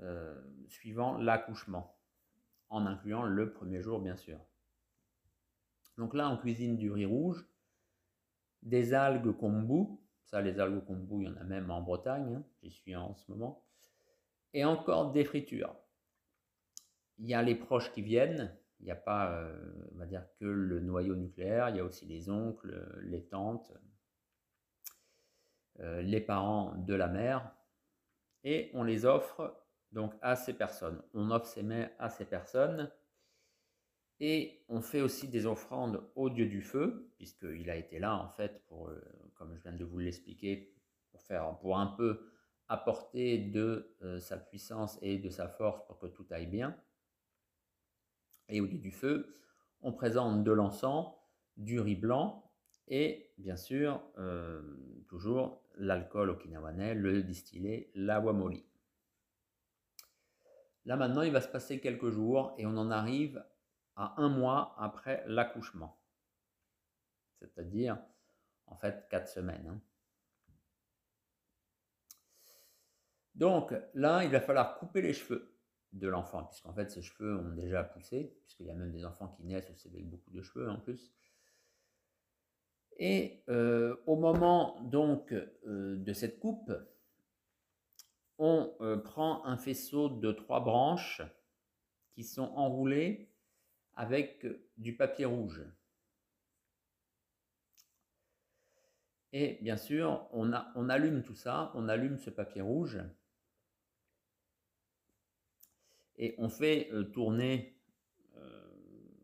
euh, 0.00 0.34
suivant 0.66 1.16
l'accouchement, 1.18 1.96
en 2.70 2.86
incluant 2.86 3.22
le 3.22 3.52
premier 3.52 3.82
jour 3.82 4.00
bien 4.00 4.16
sûr. 4.16 4.40
Donc 5.96 6.14
là, 6.14 6.30
on 6.30 6.36
cuisine 6.36 6.76
du 6.76 6.90
riz 6.90 7.06
rouge, 7.06 7.44
des 8.62 8.94
algues 8.94 9.36
kombu, 9.36 9.98
ça 10.30 10.42
les 10.42 10.60
algues 10.60 10.84
kombu, 10.84 11.24
il 11.24 11.28
y 11.28 11.30
en 11.30 11.36
a 11.36 11.44
même 11.44 11.70
en 11.70 11.80
Bretagne, 11.80 12.36
hein, 12.36 12.44
j'y 12.62 12.70
suis 12.70 12.94
en 12.94 13.14
ce 13.14 13.30
moment, 13.30 13.64
et 14.52 14.64
encore 14.64 15.12
des 15.12 15.24
fritures. 15.24 15.74
Il 17.18 17.26
y 17.26 17.34
a 17.34 17.42
les 17.42 17.54
proches 17.54 17.90
qui 17.92 18.02
viennent, 18.02 18.54
il 18.80 18.84
n'y 18.84 18.90
a 18.90 18.96
pas, 18.96 19.32
euh, 19.32 19.88
on 19.94 19.98
va 19.98 20.06
dire, 20.06 20.24
que 20.38 20.44
le 20.44 20.80
noyau 20.80 21.16
nucléaire, 21.16 21.70
il 21.70 21.76
y 21.76 21.80
a 21.80 21.84
aussi 21.84 22.04
les 22.04 22.28
oncles, 22.28 23.00
les 23.02 23.24
tantes, 23.24 23.72
euh, 25.80 26.02
les 26.02 26.20
parents 26.20 26.74
de 26.76 26.94
la 26.94 27.08
mère, 27.08 27.50
et 28.44 28.70
on 28.74 28.84
les 28.84 29.06
offre 29.06 29.64
donc 29.92 30.12
à 30.20 30.36
ces 30.36 30.52
personnes. 30.52 31.02
On 31.14 31.30
offre 31.30 31.46
ces 31.46 31.62
mets 31.62 31.94
à 31.98 32.10
ces 32.10 32.26
personnes, 32.26 32.90
et 34.20 34.64
on 34.68 34.80
fait 34.80 35.00
aussi 35.00 35.28
des 35.28 35.46
offrandes 35.46 36.02
au 36.14 36.30
dieu 36.30 36.46
du 36.46 36.62
feu, 36.62 37.12
puisqu'il 37.16 37.70
a 37.70 37.76
été 37.76 37.98
là 37.98 38.16
en 38.16 38.28
fait 38.28 38.64
pour, 38.66 38.88
euh, 38.88 39.00
comme 39.34 39.54
je 39.54 39.62
viens 39.62 39.72
de 39.72 39.84
vous 39.84 39.98
l'expliquer, 39.98 40.74
pour 41.10 41.22
faire, 41.22 41.58
pour 41.58 41.78
un 41.78 41.86
peu 41.86 42.20
apporter 42.68 43.38
de 43.38 43.96
sa 44.20 44.36
puissance 44.36 44.98
et 45.00 45.16
de 45.16 45.30
sa 45.30 45.48
force 45.48 45.86
pour 45.86 45.98
que 45.98 46.06
tout 46.06 46.26
aille 46.30 46.46
bien. 46.46 46.76
Et 48.50 48.60
au 48.60 48.66
lieu 48.66 48.76
du 48.76 48.90
feu, 48.90 49.34
on 49.80 49.92
présente 49.92 50.44
de 50.44 50.52
l'encens, 50.52 51.14
du 51.56 51.80
riz 51.80 51.96
blanc 51.96 52.48
et 52.88 53.30
bien 53.36 53.56
sûr, 53.56 54.02
euh, 54.18 54.62
toujours 55.08 55.62
l'alcool 55.76 56.30
okinawanais, 56.30 56.94
le 56.94 57.22
distillé, 57.22 57.90
la 57.94 58.20
wamoli. 58.20 58.64
Là 60.86 60.96
maintenant, 60.96 61.22
il 61.22 61.32
va 61.32 61.42
se 61.42 61.48
passer 61.48 61.80
quelques 61.80 62.08
jours 62.08 62.54
et 62.56 62.64
on 62.64 62.76
en 62.78 62.90
arrive 62.90 63.44
un 63.98 64.28
mois 64.28 64.74
après 64.78 65.24
l'accouchement. 65.26 66.00
C'est-à-dire, 67.38 67.98
en 68.66 68.76
fait, 68.76 69.06
quatre 69.08 69.28
semaines. 69.28 69.66
Hein. 69.68 69.80
Donc 73.34 73.72
là, 73.94 74.24
il 74.24 74.30
va 74.30 74.40
falloir 74.40 74.78
couper 74.78 75.00
les 75.00 75.12
cheveux 75.12 75.54
de 75.92 76.08
l'enfant, 76.08 76.44
puisqu'en 76.44 76.74
fait 76.74 76.90
ses 76.90 77.02
cheveux 77.02 77.38
ont 77.38 77.54
déjà 77.54 77.82
poussé, 77.82 78.36
puisqu'il 78.42 78.66
y 78.66 78.70
a 78.70 78.74
même 78.74 78.90
des 78.90 79.04
enfants 79.04 79.28
qui 79.28 79.44
naissent 79.44 79.70
aussi 79.70 79.88
avec 79.88 80.08
beaucoup 80.08 80.30
de 80.30 80.42
cheveux 80.42 80.68
en 80.68 80.78
plus. 80.78 81.12
Et 82.98 83.44
euh, 83.48 83.96
au 84.06 84.16
moment 84.16 84.80
donc 84.82 85.32
euh, 85.32 85.96
de 85.96 86.12
cette 86.12 86.40
coupe, 86.40 86.72
on 88.38 88.74
euh, 88.80 88.96
prend 88.96 89.44
un 89.44 89.56
faisceau 89.56 90.08
de 90.08 90.32
trois 90.32 90.60
branches 90.60 91.22
qui 92.10 92.24
sont 92.24 92.52
enroulées 92.56 93.27
avec 93.98 94.46
du 94.76 94.96
papier 94.96 95.24
rouge. 95.24 95.60
Et 99.32 99.58
bien 99.60 99.76
sûr, 99.76 100.26
on, 100.32 100.52
allume 100.88 101.24
tout 101.24 101.34
ça, 101.34 101.72
on 101.74 101.88
allume 101.88 102.16
ce 102.16 102.30
papier 102.30 102.62
rouge 102.62 103.00
et 106.16 106.36
on 106.38 106.48
fait 106.48 106.88
euh, 106.92 107.04
tourner 107.04 107.76
euh, 108.36 108.70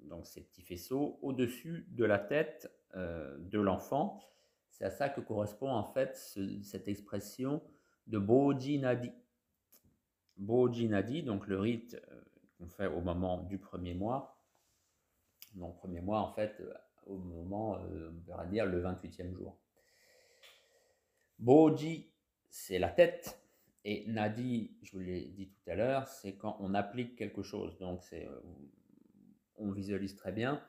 donc 0.02 0.26
ces 0.26 0.42
petits 0.42 0.62
faisceaux 0.62 1.20
au-dessus 1.22 1.86
de 1.90 2.04
la 2.04 2.18
tête 2.18 2.70
euh, 2.96 3.38
de 3.38 3.60
l'enfant. 3.60 4.20
C'est 4.70 4.84
à 4.84 4.90
ça 4.90 5.08
que 5.08 5.20
correspond 5.20 5.70
en 5.70 5.84
fait 5.84 6.16
cette 6.64 6.88
expression 6.88 7.62
de 8.08 8.18
Boji 8.18 8.80
Nadi. 8.80 9.12
Boji 10.36 10.88
Nadi, 10.88 11.22
donc 11.22 11.46
le 11.46 11.60
rite 11.60 11.96
qu'on 12.58 12.68
fait 12.68 12.88
au 12.88 13.00
moment 13.00 13.44
du 13.44 13.58
premier 13.58 13.94
mois. 13.94 14.33
Donc 15.54 15.76
premier 15.78 16.00
mois 16.00 16.20
en 16.20 16.32
fait 16.32 16.62
au 17.06 17.16
moment, 17.16 17.78
on 18.30 18.36
va 18.36 18.46
dire 18.46 18.66
le 18.66 18.82
28e 18.82 19.34
jour. 19.34 19.56
Boji, 21.38 22.10
c'est 22.48 22.78
la 22.78 22.88
tête, 22.88 23.44
et 23.84 24.04
Nadi, 24.06 24.70
je 24.82 24.92
vous 24.92 25.00
l'ai 25.00 25.26
dit 25.26 25.48
tout 25.48 25.70
à 25.70 25.74
l'heure, 25.74 26.06
c'est 26.06 26.36
quand 26.36 26.56
on 26.60 26.72
applique 26.72 27.16
quelque 27.16 27.42
chose. 27.42 27.76
Donc, 27.78 28.02
c'est, 28.02 28.26
euh, 28.26 28.40
on 29.56 29.70
visualise 29.70 30.16
très 30.16 30.32
bien. 30.32 30.62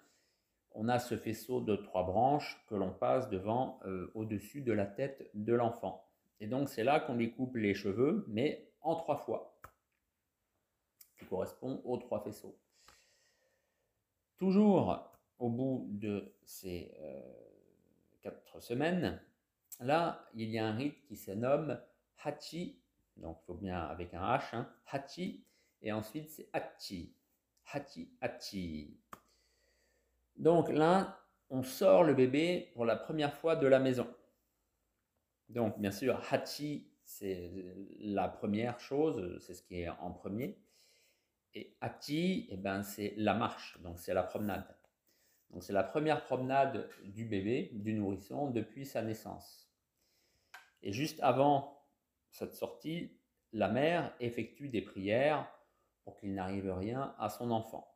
On 0.71 0.89
a 0.89 1.00
ce 1.00 1.15
faisceau 1.15 1.62
de 1.62 1.78
trois 1.78 2.04
branches 2.04 2.62
que 2.67 2.76
l'on 2.76 2.91
passe 2.91 3.30
devant, 3.30 3.80
euh, 3.86 4.12
au-dessus 4.15 4.62
de 4.62 4.74
la 4.74 4.86
tête 4.86 5.30
de 5.34 5.54
l'enfant. 5.54 6.06
Et 6.41 6.48
donc, 6.48 6.67
c'est 6.67 6.84
là 6.84 7.00
qu'on 7.00 7.15
lui 7.15 7.32
coupe 7.32 7.56
les 7.56 7.74
cheveux, 7.74 8.26
mais 8.28 8.69
en 8.82 8.95
trois 8.95 9.15
fois, 9.15 9.58
qui 11.17 11.26
correspond 11.26 11.82
aux 11.86 11.98
trois 11.98 12.21
faisceaux. 12.21 12.58
Toujours 14.38 15.12
au 15.39 15.50
bout 15.50 15.88
de 15.89 16.34
ces 16.43 16.93
euh, 17.00 17.21
quatre 18.21 18.62
semaines, 18.62 19.21
là, 19.80 20.28
il 20.34 20.50
y 20.50 20.60
a 20.60 20.67
un 20.67 20.76
rite 20.76 21.04
qui 21.06 21.15
se 21.15 21.32
nomme 21.32 21.80
Hachi 22.24 22.80
donc, 23.17 23.38
il 23.41 23.45
faut 23.45 23.54
bien 23.54 23.80
avec 23.80 24.13
un 24.13 24.21
H, 24.21 24.56
hein. 24.56 24.69
Hachi. 24.91 25.45
Et 25.82 25.91
ensuite, 25.91 26.30
c'est 26.30 26.50
Hachi. 26.54 27.13
Hachi, 27.71 28.10
Hachi. 28.21 28.98
Donc 30.36 30.69
là, 30.69 31.19
on 31.50 31.63
sort 31.63 32.04
le 32.04 32.13
bébé 32.13 32.71
pour 32.74 32.86
la 32.86 32.95
première 32.95 33.34
fois 33.34 33.56
de 33.56 33.67
la 33.67 33.80
maison. 33.80 34.08
Donc, 35.50 35.80
bien 35.80 35.91
sûr, 35.91 36.19
Hachi, 36.32 36.88
c'est 37.04 37.52
la 38.00 38.28
première 38.28 38.80
chose, 38.80 39.39
c'est 39.39 39.54
ce 39.54 39.63
qui 39.63 39.82
est 39.82 39.89
en 39.89 40.12
premier. 40.12 40.58
Et 41.55 41.73
Hachi, 41.79 42.47
eh 42.51 42.57
ben, 42.57 42.83
c'est 42.83 43.13
la 43.15 43.33
marche, 43.33 43.81
donc 43.81 43.97
c'est 43.97 44.13
la 44.13 44.23
promenade. 44.23 44.75
Donc, 45.51 45.63
c'est 45.63 45.73
la 45.73 45.83
première 45.83 46.25
promenade 46.25 46.89
du 47.05 47.23
bébé, 47.23 47.71
du 47.73 47.93
nourrisson, 47.93 48.51
depuis 48.51 48.85
sa 48.85 49.01
naissance. 49.01 49.71
Et 50.83 50.91
juste 50.91 51.19
avant 51.21 51.81
cette 52.29 52.55
sortie, 52.55 53.17
la 53.53 53.69
mère 53.69 54.13
effectue 54.19 54.67
des 54.67 54.81
prières 54.81 55.49
pour 56.03 56.17
qu'il 56.17 56.33
n'arrive 56.33 56.71
rien 56.73 57.15
à 57.17 57.29
son 57.29 57.51
enfant. 57.51 57.89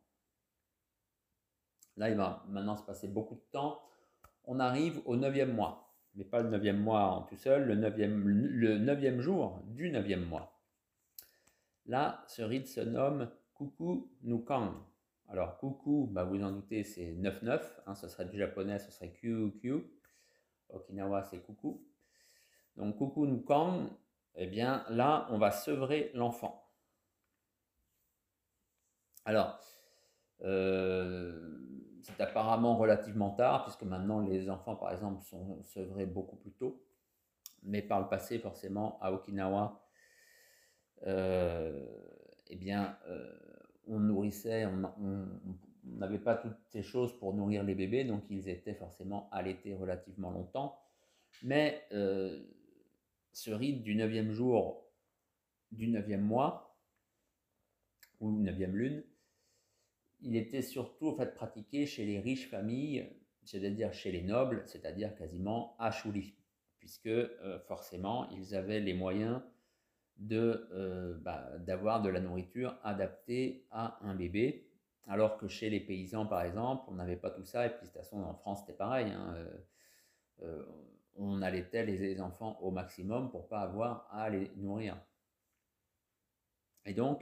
Là, 1.98 2.10
il 2.10 2.16
va 2.16 2.46
maintenant 2.48 2.78
se 2.78 2.84
passer 2.84 3.10
beaucoup 3.10 3.36
de 3.36 3.46
temps. 3.52 3.82
On 4.46 4.62
arrive 4.62 5.02
au 5.06 5.18
neuvième 5.18 5.54
mois, 5.54 5.94
mais 6.16 6.24
pas 6.24 6.42
le 6.42 6.50
neuvième 6.50 6.80
mois 6.80 7.12
en 7.12 7.24
tout 7.24 7.36
seul, 7.36 7.68
le 7.68 7.76
neuvième, 7.76 8.26
le 8.26 8.78
neuvième 8.78 9.20
jour 9.20 9.60
du 9.66 9.92
neuvième 9.92 10.26
mois. 10.26 10.58
Là, 11.86 12.24
ce 12.28 12.42
rite 12.42 12.70
se 12.70 12.80
nomme 12.80 13.30
Kuku 13.60 14.10
Nukang. 14.24 14.72
Alors, 15.28 15.58
Kuku, 15.60 16.08
bah, 16.10 16.24
vous 16.24 16.42
en 16.42 16.52
doutez, 16.52 16.86
c'est 16.86 17.12
9-9. 17.12 17.60
Hein, 17.86 17.94
ce 17.94 18.08
serait 18.08 18.24
du 18.24 18.38
japonais, 18.38 18.80
ce 18.80 18.90
serait 18.90 19.12
QQ. 19.12 19.84
Okinawa, 20.70 21.24
c'est 21.24 21.40
Kuku. 21.40 21.86
Donc, 22.78 22.98
Kuku 22.98 23.28
Nukang, 23.28 23.90
eh 24.36 24.48
bien 24.48 24.86
là, 24.88 25.28
on 25.32 25.38
va 25.38 25.52
sevrer 25.52 26.10
l'enfant. 26.14 26.72
Alors, 29.26 29.60
euh, 30.44 31.60
c'est 32.02 32.22
apparemment 32.22 32.78
relativement 32.78 33.32
tard, 33.32 33.66
puisque 33.66 33.84
maintenant 33.84 34.22
les 34.22 34.50
enfants, 34.50 34.78
par 34.78 34.94
exemple, 34.94 35.22
sont 35.26 35.62
sevrés 35.64 36.06
beaucoup 36.06 36.38
plus 36.38 36.54
tôt. 36.54 36.82
Mais 37.64 37.82
par 37.82 38.00
le 38.00 38.08
passé, 38.08 38.40
forcément, 38.40 38.98
à 39.02 39.12
Okinawa, 39.12 39.86
euh, 41.08 41.86
eh 42.48 42.56
bien, 42.56 42.98
euh, 43.08 43.49
on 43.90 44.00
nourrissait, 44.00 44.66
on 44.66 45.28
n'avait 45.84 46.20
pas 46.20 46.36
toutes 46.36 46.58
ces 46.68 46.84
choses 46.84 47.18
pour 47.20 47.34
nourrir 47.34 47.64
les 47.64 47.76
bébés, 47.76 48.06
donc 48.06 48.24
ils 48.30 48.48
étaient 48.48 48.76
forcément 48.76 49.30
allaités 49.32 49.74
relativement 49.74 50.32
longtemps. 50.32 50.80
Mais 51.44 51.86
ce 51.90 53.52
rite 53.52 53.84
du 53.84 53.96
neuvième 53.96 54.32
jour 54.32 54.90
du 55.72 55.88
neuvième 55.88 56.24
mois, 56.24 56.78
ou 58.20 58.32
neuvième 58.32 58.76
lune, 58.76 59.04
il 60.22 60.36
était 60.36 60.62
surtout 60.62 61.10
en 61.10 61.16
fait 61.16 61.34
pratiqué 61.34 61.86
chez 61.86 62.06
les 62.06 62.20
riches 62.20 62.50
familles, 62.50 63.10
c'est-à-dire 63.44 63.94
chez 63.94 64.12
les 64.12 64.22
nobles, 64.22 64.64
c'est-à-dire 64.66 65.16
quasiment 65.16 65.76
à 65.80 65.92
Chouli, 65.92 66.36
puisque 66.80 67.08
euh, 67.08 67.60
forcément 67.68 68.30
ils 68.32 68.56
avaient 68.56 68.82
les 68.82 68.94
moyens 68.94 69.42
de 70.20 70.68
euh, 70.74 71.18
bah, 71.22 71.50
d'avoir 71.60 72.02
de 72.02 72.10
la 72.10 72.20
nourriture 72.20 72.78
adaptée 72.84 73.66
à 73.72 73.98
un 74.02 74.16
bébé, 74.16 74.68
alors 75.08 75.38
que 75.38 75.48
chez 75.48 75.70
les 75.70 75.80
paysans 75.80 76.26
par 76.26 76.44
exemple, 76.44 76.86
on 76.88 76.96
n'avait 76.96 77.18
pas 77.18 77.32
tout 77.32 77.46
ça, 77.46 77.66
et 77.66 77.70
puis 77.70 77.80
de 77.80 77.86
toute 77.86 77.94
façon 77.94 78.22
en 78.22 78.36
France 78.36 78.62
c'était 78.62 78.78
pareil. 78.78 79.12
Hein, 79.12 79.36
euh, 80.44 80.64
on 81.16 81.42
allaitait 81.42 81.86
les 81.86 82.22
enfants 82.22 82.58
au 82.62 82.72
maximum 82.72 83.30
pour 83.30 83.48
pas 83.48 83.62
avoir 83.62 84.08
à 84.12 84.30
les 84.30 84.52
nourrir. 84.56 84.98
Et 86.86 86.94
donc, 86.94 87.22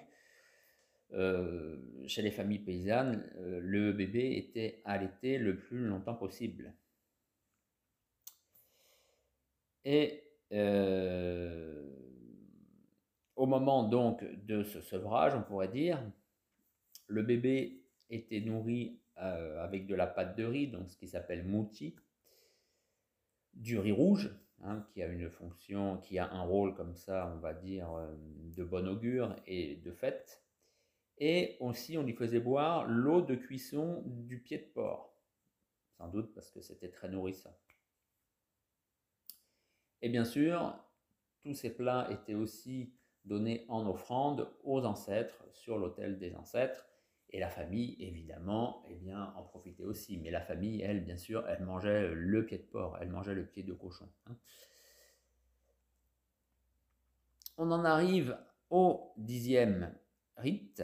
euh, 1.13 1.77
chez 2.07 2.21
les 2.21 2.31
familles 2.31 2.59
paysannes, 2.59 3.29
euh, 3.37 3.59
le 3.61 3.93
bébé 3.93 4.37
était 4.37 4.81
allaité 4.85 5.37
le 5.37 5.57
plus 5.57 5.85
longtemps 5.85 6.15
possible. 6.15 6.73
Et 9.85 10.23
euh, 10.51 11.89
au 13.37 13.45
moment 13.45 13.83
donc 13.83 14.23
de 14.45 14.63
ce 14.63 14.81
sevrage, 14.81 15.33
on 15.35 15.43
pourrait 15.43 15.69
dire, 15.69 16.03
le 17.07 17.21
bébé 17.21 17.83
était 18.09 18.41
nourri 18.41 18.99
euh, 19.19 19.63
avec 19.63 19.85
de 19.85 19.95
la 19.95 20.07
pâte 20.07 20.35
de 20.35 20.43
riz, 20.43 20.67
donc 20.67 20.89
ce 20.89 20.97
qui 20.97 21.07
s'appelle 21.07 21.45
mochi, 21.45 21.95
du 23.53 23.77
riz 23.77 23.91
rouge, 23.91 24.35
hein, 24.63 24.85
qui 24.91 25.03
a 25.03 25.07
une 25.07 25.29
fonction, 25.29 25.97
qui 25.97 26.17
a 26.17 26.31
un 26.31 26.41
rôle 26.41 26.73
comme 26.73 26.95
ça, 26.95 27.31
on 27.35 27.39
va 27.39 27.53
dire, 27.53 27.91
euh, 27.93 28.11
de 28.55 28.63
bon 28.63 28.87
augure 28.87 29.35
et 29.45 29.75
de 29.75 29.91
fête. 29.91 30.43
Et 31.19 31.57
aussi, 31.59 31.97
on 31.97 32.03
lui 32.03 32.13
faisait 32.13 32.39
boire 32.39 32.87
l'eau 32.87 33.21
de 33.21 33.35
cuisson 33.35 34.03
du 34.05 34.39
pied 34.39 34.57
de 34.57 34.65
porc, 34.65 35.15
sans 35.97 36.07
doute 36.07 36.33
parce 36.33 36.49
que 36.49 36.61
c'était 36.61 36.89
très 36.89 37.09
nourrissant. 37.09 37.55
Et 40.01 40.09
bien 40.09 40.25
sûr, 40.25 40.75
tous 41.41 41.53
ces 41.53 41.71
plats 41.71 42.07
étaient 42.11 42.35
aussi 42.35 42.93
donnés 43.27 43.65
en 43.67 43.87
offrande 43.87 44.49
aux 44.63 44.83
ancêtres 44.85 45.43
sur 45.51 45.77
l'autel 45.77 46.17
des 46.17 46.35
ancêtres. 46.35 46.87
Et 47.29 47.39
la 47.39 47.49
famille, 47.49 47.97
évidemment, 47.99 48.83
eh 48.89 48.95
bien, 48.95 49.33
en 49.35 49.43
profitait 49.43 49.83
aussi. 49.83 50.17
Mais 50.17 50.31
la 50.31 50.41
famille, 50.41 50.81
elle, 50.81 51.03
bien 51.03 51.17
sûr, 51.17 51.45
elle 51.47 51.63
mangeait 51.63 52.09
le 52.13 52.45
pied 52.45 52.57
de 52.57 52.63
porc, 52.63 52.97
elle 53.01 53.09
mangeait 53.09 53.35
le 53.35 53.45
pied 53.45 53.63
de 53.63 53.73
cochon. 53.73 54.09
Hein. 54.27 54.35
On 57.57 57.69
en 57.71 57.83
arrive 57.83 58.37
au 58.69 59.13
dixième 59.17 59.93
rite. 60.37 60.83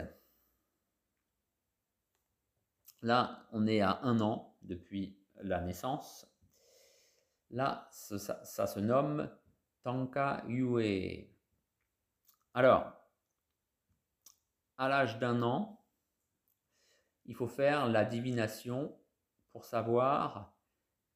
Là, 3.00 3.46
on 3.52 3.66
est 3.66 3.80
à 3.80 4.00
un 4.02 4.20
an 4.20 4.56
depuis 4.62 5.18
la 5.42 5.60
naissance. 5.60 6.26
Là, 7.50 7.88
ça 7.90 8.66
se 8.66 8.80
nomme 8.80 9.30
Tanka 9.82 10.42
Yue. 10.48 11.33
Alors, 12.54 12.92
à 14.78 14.88
l'âge 14.88 15.18
d'un 15.18 15.42
an, 15.42 15.84
il 17.24 17.34
faut 17.34 17.48
faire 17.48 17.88
la 17.88 18.04
divination 18.04 18.96
pour 19.50 19.64
savoir 19.64 20.54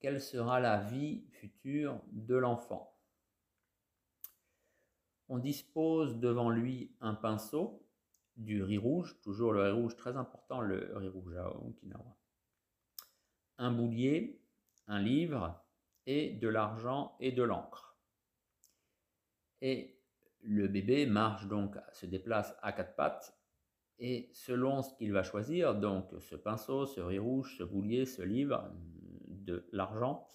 quelle 0.01 0.21
sera 0.21 0.59
la 0.59 0.79
vie 0.79 1.25
future 1.31 2.01
de 2.11 2.35
l'enfant. 2.35 2.93
On 5.29 5.39
dispose 5.39 6.19
devant 6.19 6.51
lui 6.51 6.97
un 7.01 7.15
pinceau, 7.15 7.85
du 8.37 8.63
riz 8.63 8.79
rouge, 8.79 9.21
toujours 9.21 9.53
le 9.53 9.63
riz 9.63 9.73
rouge 9.73 9.97
très 9.97 10.17
important, 10.17 10.61
le 10.61 10.97
riz 10.97 11.09
rouge 11.09 11.37
à 11.37 11.49
Okinawa, 11.51 12.17
un 13.59 13.73
boulier, 13.73 14.41
un 14.87 15.01
livre 15.01 15.61
et 16.07 16.31
de 16.31 16.49
l'argent 16.49 17.17
et 17.21 17.33
de 17.33 17.43
l'encre. 17.43 17.97
Et 19.61 19.98
le 20.49 20.67
bébé 20.67 21.05
marche 21.07 21.47
donc, 21.47 21.77
se 21.93 22.07
déplace 22.07 22.57
à 22.63 22.73
quatre 22.73 22.97
pattes 22.97 23.39
et 23.99 24.31
selon 24.33 24.83
ce 24.83 24.95
qu'il 24.95 25.13
va 25.13 25.23
choisir, 25.23 25.75
donc 25.75 26.11
ce 26.21 26.37
pinceau, 26.37 26.87
ce 26.87 27.01
riz 27.01 27.19
rouge, 27.19 27.57
ce 27.59 27.65
boulier, 27.65 28.07
ce 28.07 28.23
livre, 28.23 28.71
de 29.27 29.69
l'argent, 29.73 30.27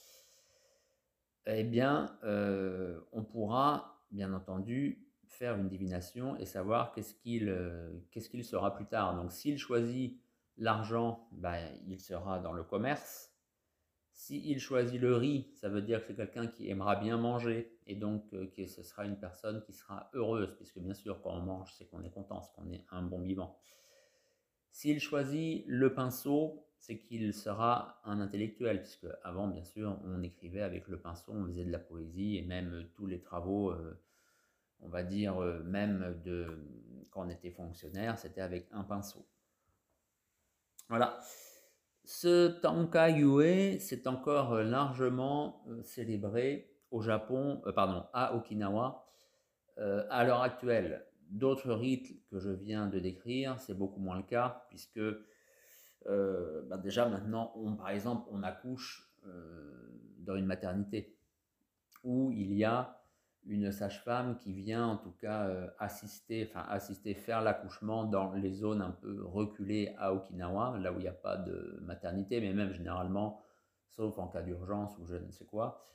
eh 1.45 1.63
bien, 1.63 2.17
euh, 2.23 2.99
on 3.12 3.23
pourra, 3.23 4.06
bien 4.12 4.34
entendu, 4.34 5.08
faire 5.28 5.56
une 5.58 5.67
divination 5.67 6.36
et 6.38 6.45
savoir 6.45 6.91
qu'est-ce 6.91 7.15
qu'il 7.15 7.49
euh, 7.49 7.91
qu'est-ce 8.12 8.41
sera 8.43 8.76
plus 8.76 8.86
tard. 8.86 9.15
Donc, 9.15 9.32
s'il 9.32 9.58
choisit 9.58 10.21
l'argent, 10.58 11.28
ben, 11.32 11.60
il 11.88 11.99
sera 11.99 12.39
dans 12.39 12.54
le 12.54 12.63
commerce. 12.63 13.33
S'il 14.13 14.60
choisit 14.60 15.02
le 15.02 15.15
riz, 15.15 15.49
ça 15.56 15.69
veut 15.69 15.82
dire 15.82 15.99
que 15.99 16.08
c'est 16.08 16.15
quelqu'un 16.15 16.47
qui 16.47 16.69
aimera 16.69 16.95
bien 16.95 17.17
manger 17.17 17.78
et 17.88 17.95
donc 17.95 18.32
euh, 18.34 18.47
que 18.56 18.67
ce 18.67 18.84
sera 18.84 19.06
une 19.06 19.17
personne 19.17 19.62
qui 19.63 19.73
sera 19.73 20.10
heureuse, 20.13 20.56
puisque 20.56 20.80
bien 20.80 20.93
sûr, 20.93 21.19
quand 21.21 21.32
on 21.32 21.41
mange, 21.41 21.73
c'est 21.76 21.86
qu'on 21.86 22.04
est 22.04 22.12
content, 22.12 22.41
c'est 22.41 22.54
qu'on 22.54 22.71
est 22.71 22.86
un 22.91 23.02
bon 23.02 23.21
vivant. 23.21 23.58
S'il 24.71 24.99
choisit 24.99 25.65
le 25.67 25.93
pinceau, 25.93 26.67
c'est 26.78 26.99
qu'il 26.99 27.34
sera 27.34 28.02
un 28.06 28.19
intellectuel, 28.19 28.82
puisque 28.82 29.08
avant, 29.23 29.47
bien 29.47 29.63
sûr, 29.63 29.99
on 30.06 30.21
écrivait 30.21 30.62
avec 30.62 30.88
le 30.88 30.99
pinceau, 30.99 31.32
on 31.32 31.45
faisait 31.45 31.65
de 31.65 31.71
la 31.71 31.80
poésie 31.80 32.38
et 32.38 32.43
même 32.43 32.88
tous 32.93 33.08
les 33.08 33.19
travaux, 33.19 33.71
euh, 33.71 33.99
on 34.80 34.89
va 34.89 35.04
dire, 35.04 35.41
euh, 35.41 35.63
même 35.63 36.21
de 36.23 36.47
quand 37.10 37.26
on 37.26 37.30
était 37.30 37.52
fonctionnaire, 37.52 38.17
c'était 38.19 38.41
avec 38.41 38.67
un 38.71 38.84
pinceau. 38.84 39.26
Voilà. 40.89 41.19
Ce 42.05 42.49
Tanka 42.59 43.09
Yue, 43.09 43.79
c'est 43.79 44.07
encore 44.07 44.53
euh, 44.53 44.63
largement 44.63 45.63
euh, 45.69 45.81
célébré 45.83 46.69
au 46.91 47.01
Japon, 47.01 47.61
euh, 47.65 47.71
pardon, 47.71 48.03
à 48.11 48.35
Okinawa. 48.35 49.05
à 49.77 50.23
l'heure 50.25 50.41
actuelle, 50.41 51.05
d'autres 51.29 51.71
rites 51.73 52.27
que 52.29 52.39
je 52.39 52.51
viens 52.51 52.87
de 52.87 52.99
décrire, 52.99 53.59
c'est 53.59 53.73
beaucoup 53.73 54.01
moins 54.01 54.17
le 54.17 54.23
cas, 54.23 54.65
puisque 54.69 55.01
bah, 56.05 56.77
déjà 56.77 57.07
maintenant, 57.07 57.53
on, 57.55 57.75
par 57.75 57.89
exemple, 57.89 58.27
on 58.31 58.43
accouche 58.43 59.09
dans 60.19 60.35
une 60.35 60.45
maternité 60.45 61.17
où 62.03 62.31
il 62.31 62.53
y 62.53 62.65
a 62.65 63.02
une 63.45 63.71
sage-femme 63.71 64.38
qui 64.38 64.53
vient 64.53 64.86
en 64.88 64.97
tout 64.97 65.12
cas 65.12 65.47
euh, 65.47 65.67
assister, 65.79 66.47
enfin 66.49 66.65
assister, 66.69 67.13
faire 67.13 67.41
l'accouchement 67.41 68.06
dans 68.06 68.34
les 68.34 68.53
zones 68.53 68.82
un 68.82 68.91
peu 68.91 69.23
reculées 69.25 69.93
à 69.97 70.13
Okinawa, 70.13 70.77
là 70.79 70.91
où 70.91 70.97
il 70.97 71.01
n'y 71.01 71.08
a 71.08 71.13
pas 71.13 71.38
de 71.38 71.79
maternité, 71.82 72.39
mais 72.39 72.53
même 72.53 72.73
généralement, 72.73 73.41
sauf 73.89 74.17
en 74.17 74.27
cas 74.27 74.41
d'urgence 74.41 74.97
ou 74.97 75.06
je 75.06 75.15
ne 75.15 75.32
sais 75.32 75.45
quoi, 75.45 75.86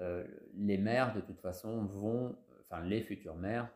euh, 0.00 0.24
les 0.54 0.78
mères 0.78 1.14
de 1.14 1.20
toute 1.20 1.40
façon 1.40 1.84
vont, 1.84 2.36
enfin 2.60 2.82
les 2.82 3.02
futures 3.02 3.36
mères, 3.36 3.68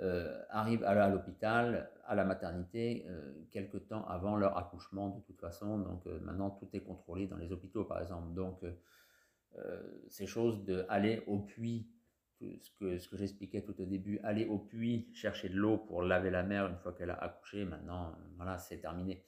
euh, 0.00 0.42
arrivent 0.48 0.84
à 0.84 1.08
l'hôpital, 1.08 1.90
à 2.06 2.14
la 2.14 2.24
maternité, 2.24 3.06
quelque 3.50 3.76
temps 3.76 4.06
avant 4.06 4.36
leur 4.36 4.56
accouchement 4.56 5.08
de 5.10 5.20
toute 5.20 5.40
façon. 5.40 5.78
Donc 5.78 6.06
maintenant 6.22 6.50
tout 6.50 6.68
est 6.72 6.80
contrôlé 6.80 7.26
dans 7.26 7.36
les 7.36 7.52
hôpitaux 7.52 7.84
par 7.84 8.00
exemple. 8.00 8.32
Donc 8.34 8.62
ces 10.08 10.26
choses 10.26 10.64
de 10.64 10.84
aller 10.88 11.22
au 11.26 11.38
puits, 11.38 11.88
ce 12.40 12.70
que, 12.78 12.98
ce 12.98 13.08
que 13.08 13.16
j'expliquais 13.16 13.62
tout 13.62 13.80
au 13.80 13.84
début, 13.84 14.18
aller 14.22 14.46
au 14.46 14.58
puits 14.58 15.08
chercher 15.14 15.48
de 15.48 15.54
l'eau 15.54 15.78
pour 15.78 16.02
laver 16.02 16.30
la 16.30 16.42
mère 16.42 16.66
une 16.66 16.76
fois 16.76 16.92
qu'elle 16.92 17.10
a 17.10 17.14
accouché, 17.22 17.64
maintenant, 17.64 18.16
voilà, 18.36 18.58
c'est 18.58 18.78
terminé. 18.78 19.24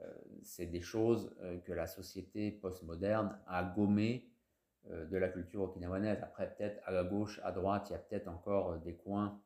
Euh, 0.00 0.12
c'est 0.42 0.66
des 0.66 0.80
choses 0.80 1.34
euh, 1.40 1.58
que 1.58 1.72
la 1.72 1.86
société 1.86 2.52
postmoderne 2.52 3.38
a 3.46 3.64
gommées 3.64 4.30
de 4.88 5.18
la 5.18 5.28
culture 5.28 5.60
okinawanaise. 5.62 6.22
Après, 6.22 6.54
peut-être 6.54 6.80
à 6.86 7.04
gauche, 7.04 7.40
à 7.44 7.52
droite, 7.52 7.88
il 7.90 7.92
y 7.92 7.96
a 7.96 7.98
peut-être 7.98 8.26
encore 8.26 8.78
des 8.78 8.94
coins 8.94 9.38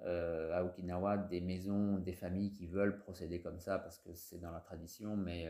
à 0.00 0.64
Okinawa, 0.64 1.16
des 1.16 1.40
maisons, 1.40 1.98
des 1.98 2.12
familles 2.12 2.50
qui 2.50 2.66
veulent 2.66 2.98
procéder 2.98 3.40
comme 3.40 3.60
ça 3.60 3.78
parce 3.78 3.98
que 3.98 4.12
c'est 4.14 4.40
dans 4.40 4.50
la 4.50 4.58
tradition, 4.58 5.16
mais 5.16 5.48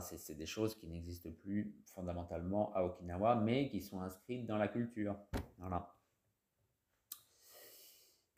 c'est 0.00 0.34
des 0.34 0.46
choses 0.46 0.74
qui 0.74 0.88
n'existent 0.88 1.30
plus 1.42 1.74
fondamentalement 1.84 2.72
à 2.74 2.84
Okinawa, 2.84 3.36
mais 3.36 3.68
qui 3.68 3.80
sont 3.80 4.00
inscrites 4.00 4.46
dans 4.46 4.56
la 4.56 4.68
culture. 4.68 5.16
Voilà. 5.58 5.92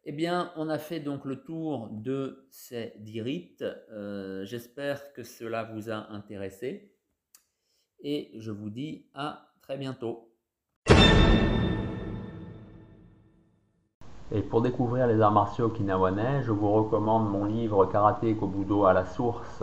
Eh 0.05 0.13
bien, 0.13 0.53
on 0.57 0.69
a 0.71 0.79
fait 0.79 1.01
donc 1.01 1.25
le 1.25 1.43
tour 1.43 1.89
de 1.91 2.47
ces 2.51 2.95
dix 2.99 3.21
rites. 3.21 3.63
Euh, 3.91 4.45
j'espère 4.45 5.13
que 5.13 5.23
cela 5.23 5.65
vous 5.65 5.91
a 5.91 6.11
intéressé. 6.11 6.95
Et 8.01 8.31
je 8.39 8.51
vous 8.51 8.71
dis 8.71 9.11
à 9.13 9.53
très 9.61 9.77
bientôt. 9.77 10.33
Et 14.31 14.43
pour 14.43 14.61
découvrir 14.63 15.07
les 15.07 15.21
arts 15.21 15.33
martiaux 15.33 15.67
okinawanais, 15.67 16.43
je 16.43 16.53
vous 16.53 16.71
recommande 16.71 17.31
mon 17.31 17.45
livre 17.45 17.87
Karaté 17.87 18.35
Kobudo 18.37 18.85
à 18.85 18.93
la 18.93 19.05
source 19.05 19.63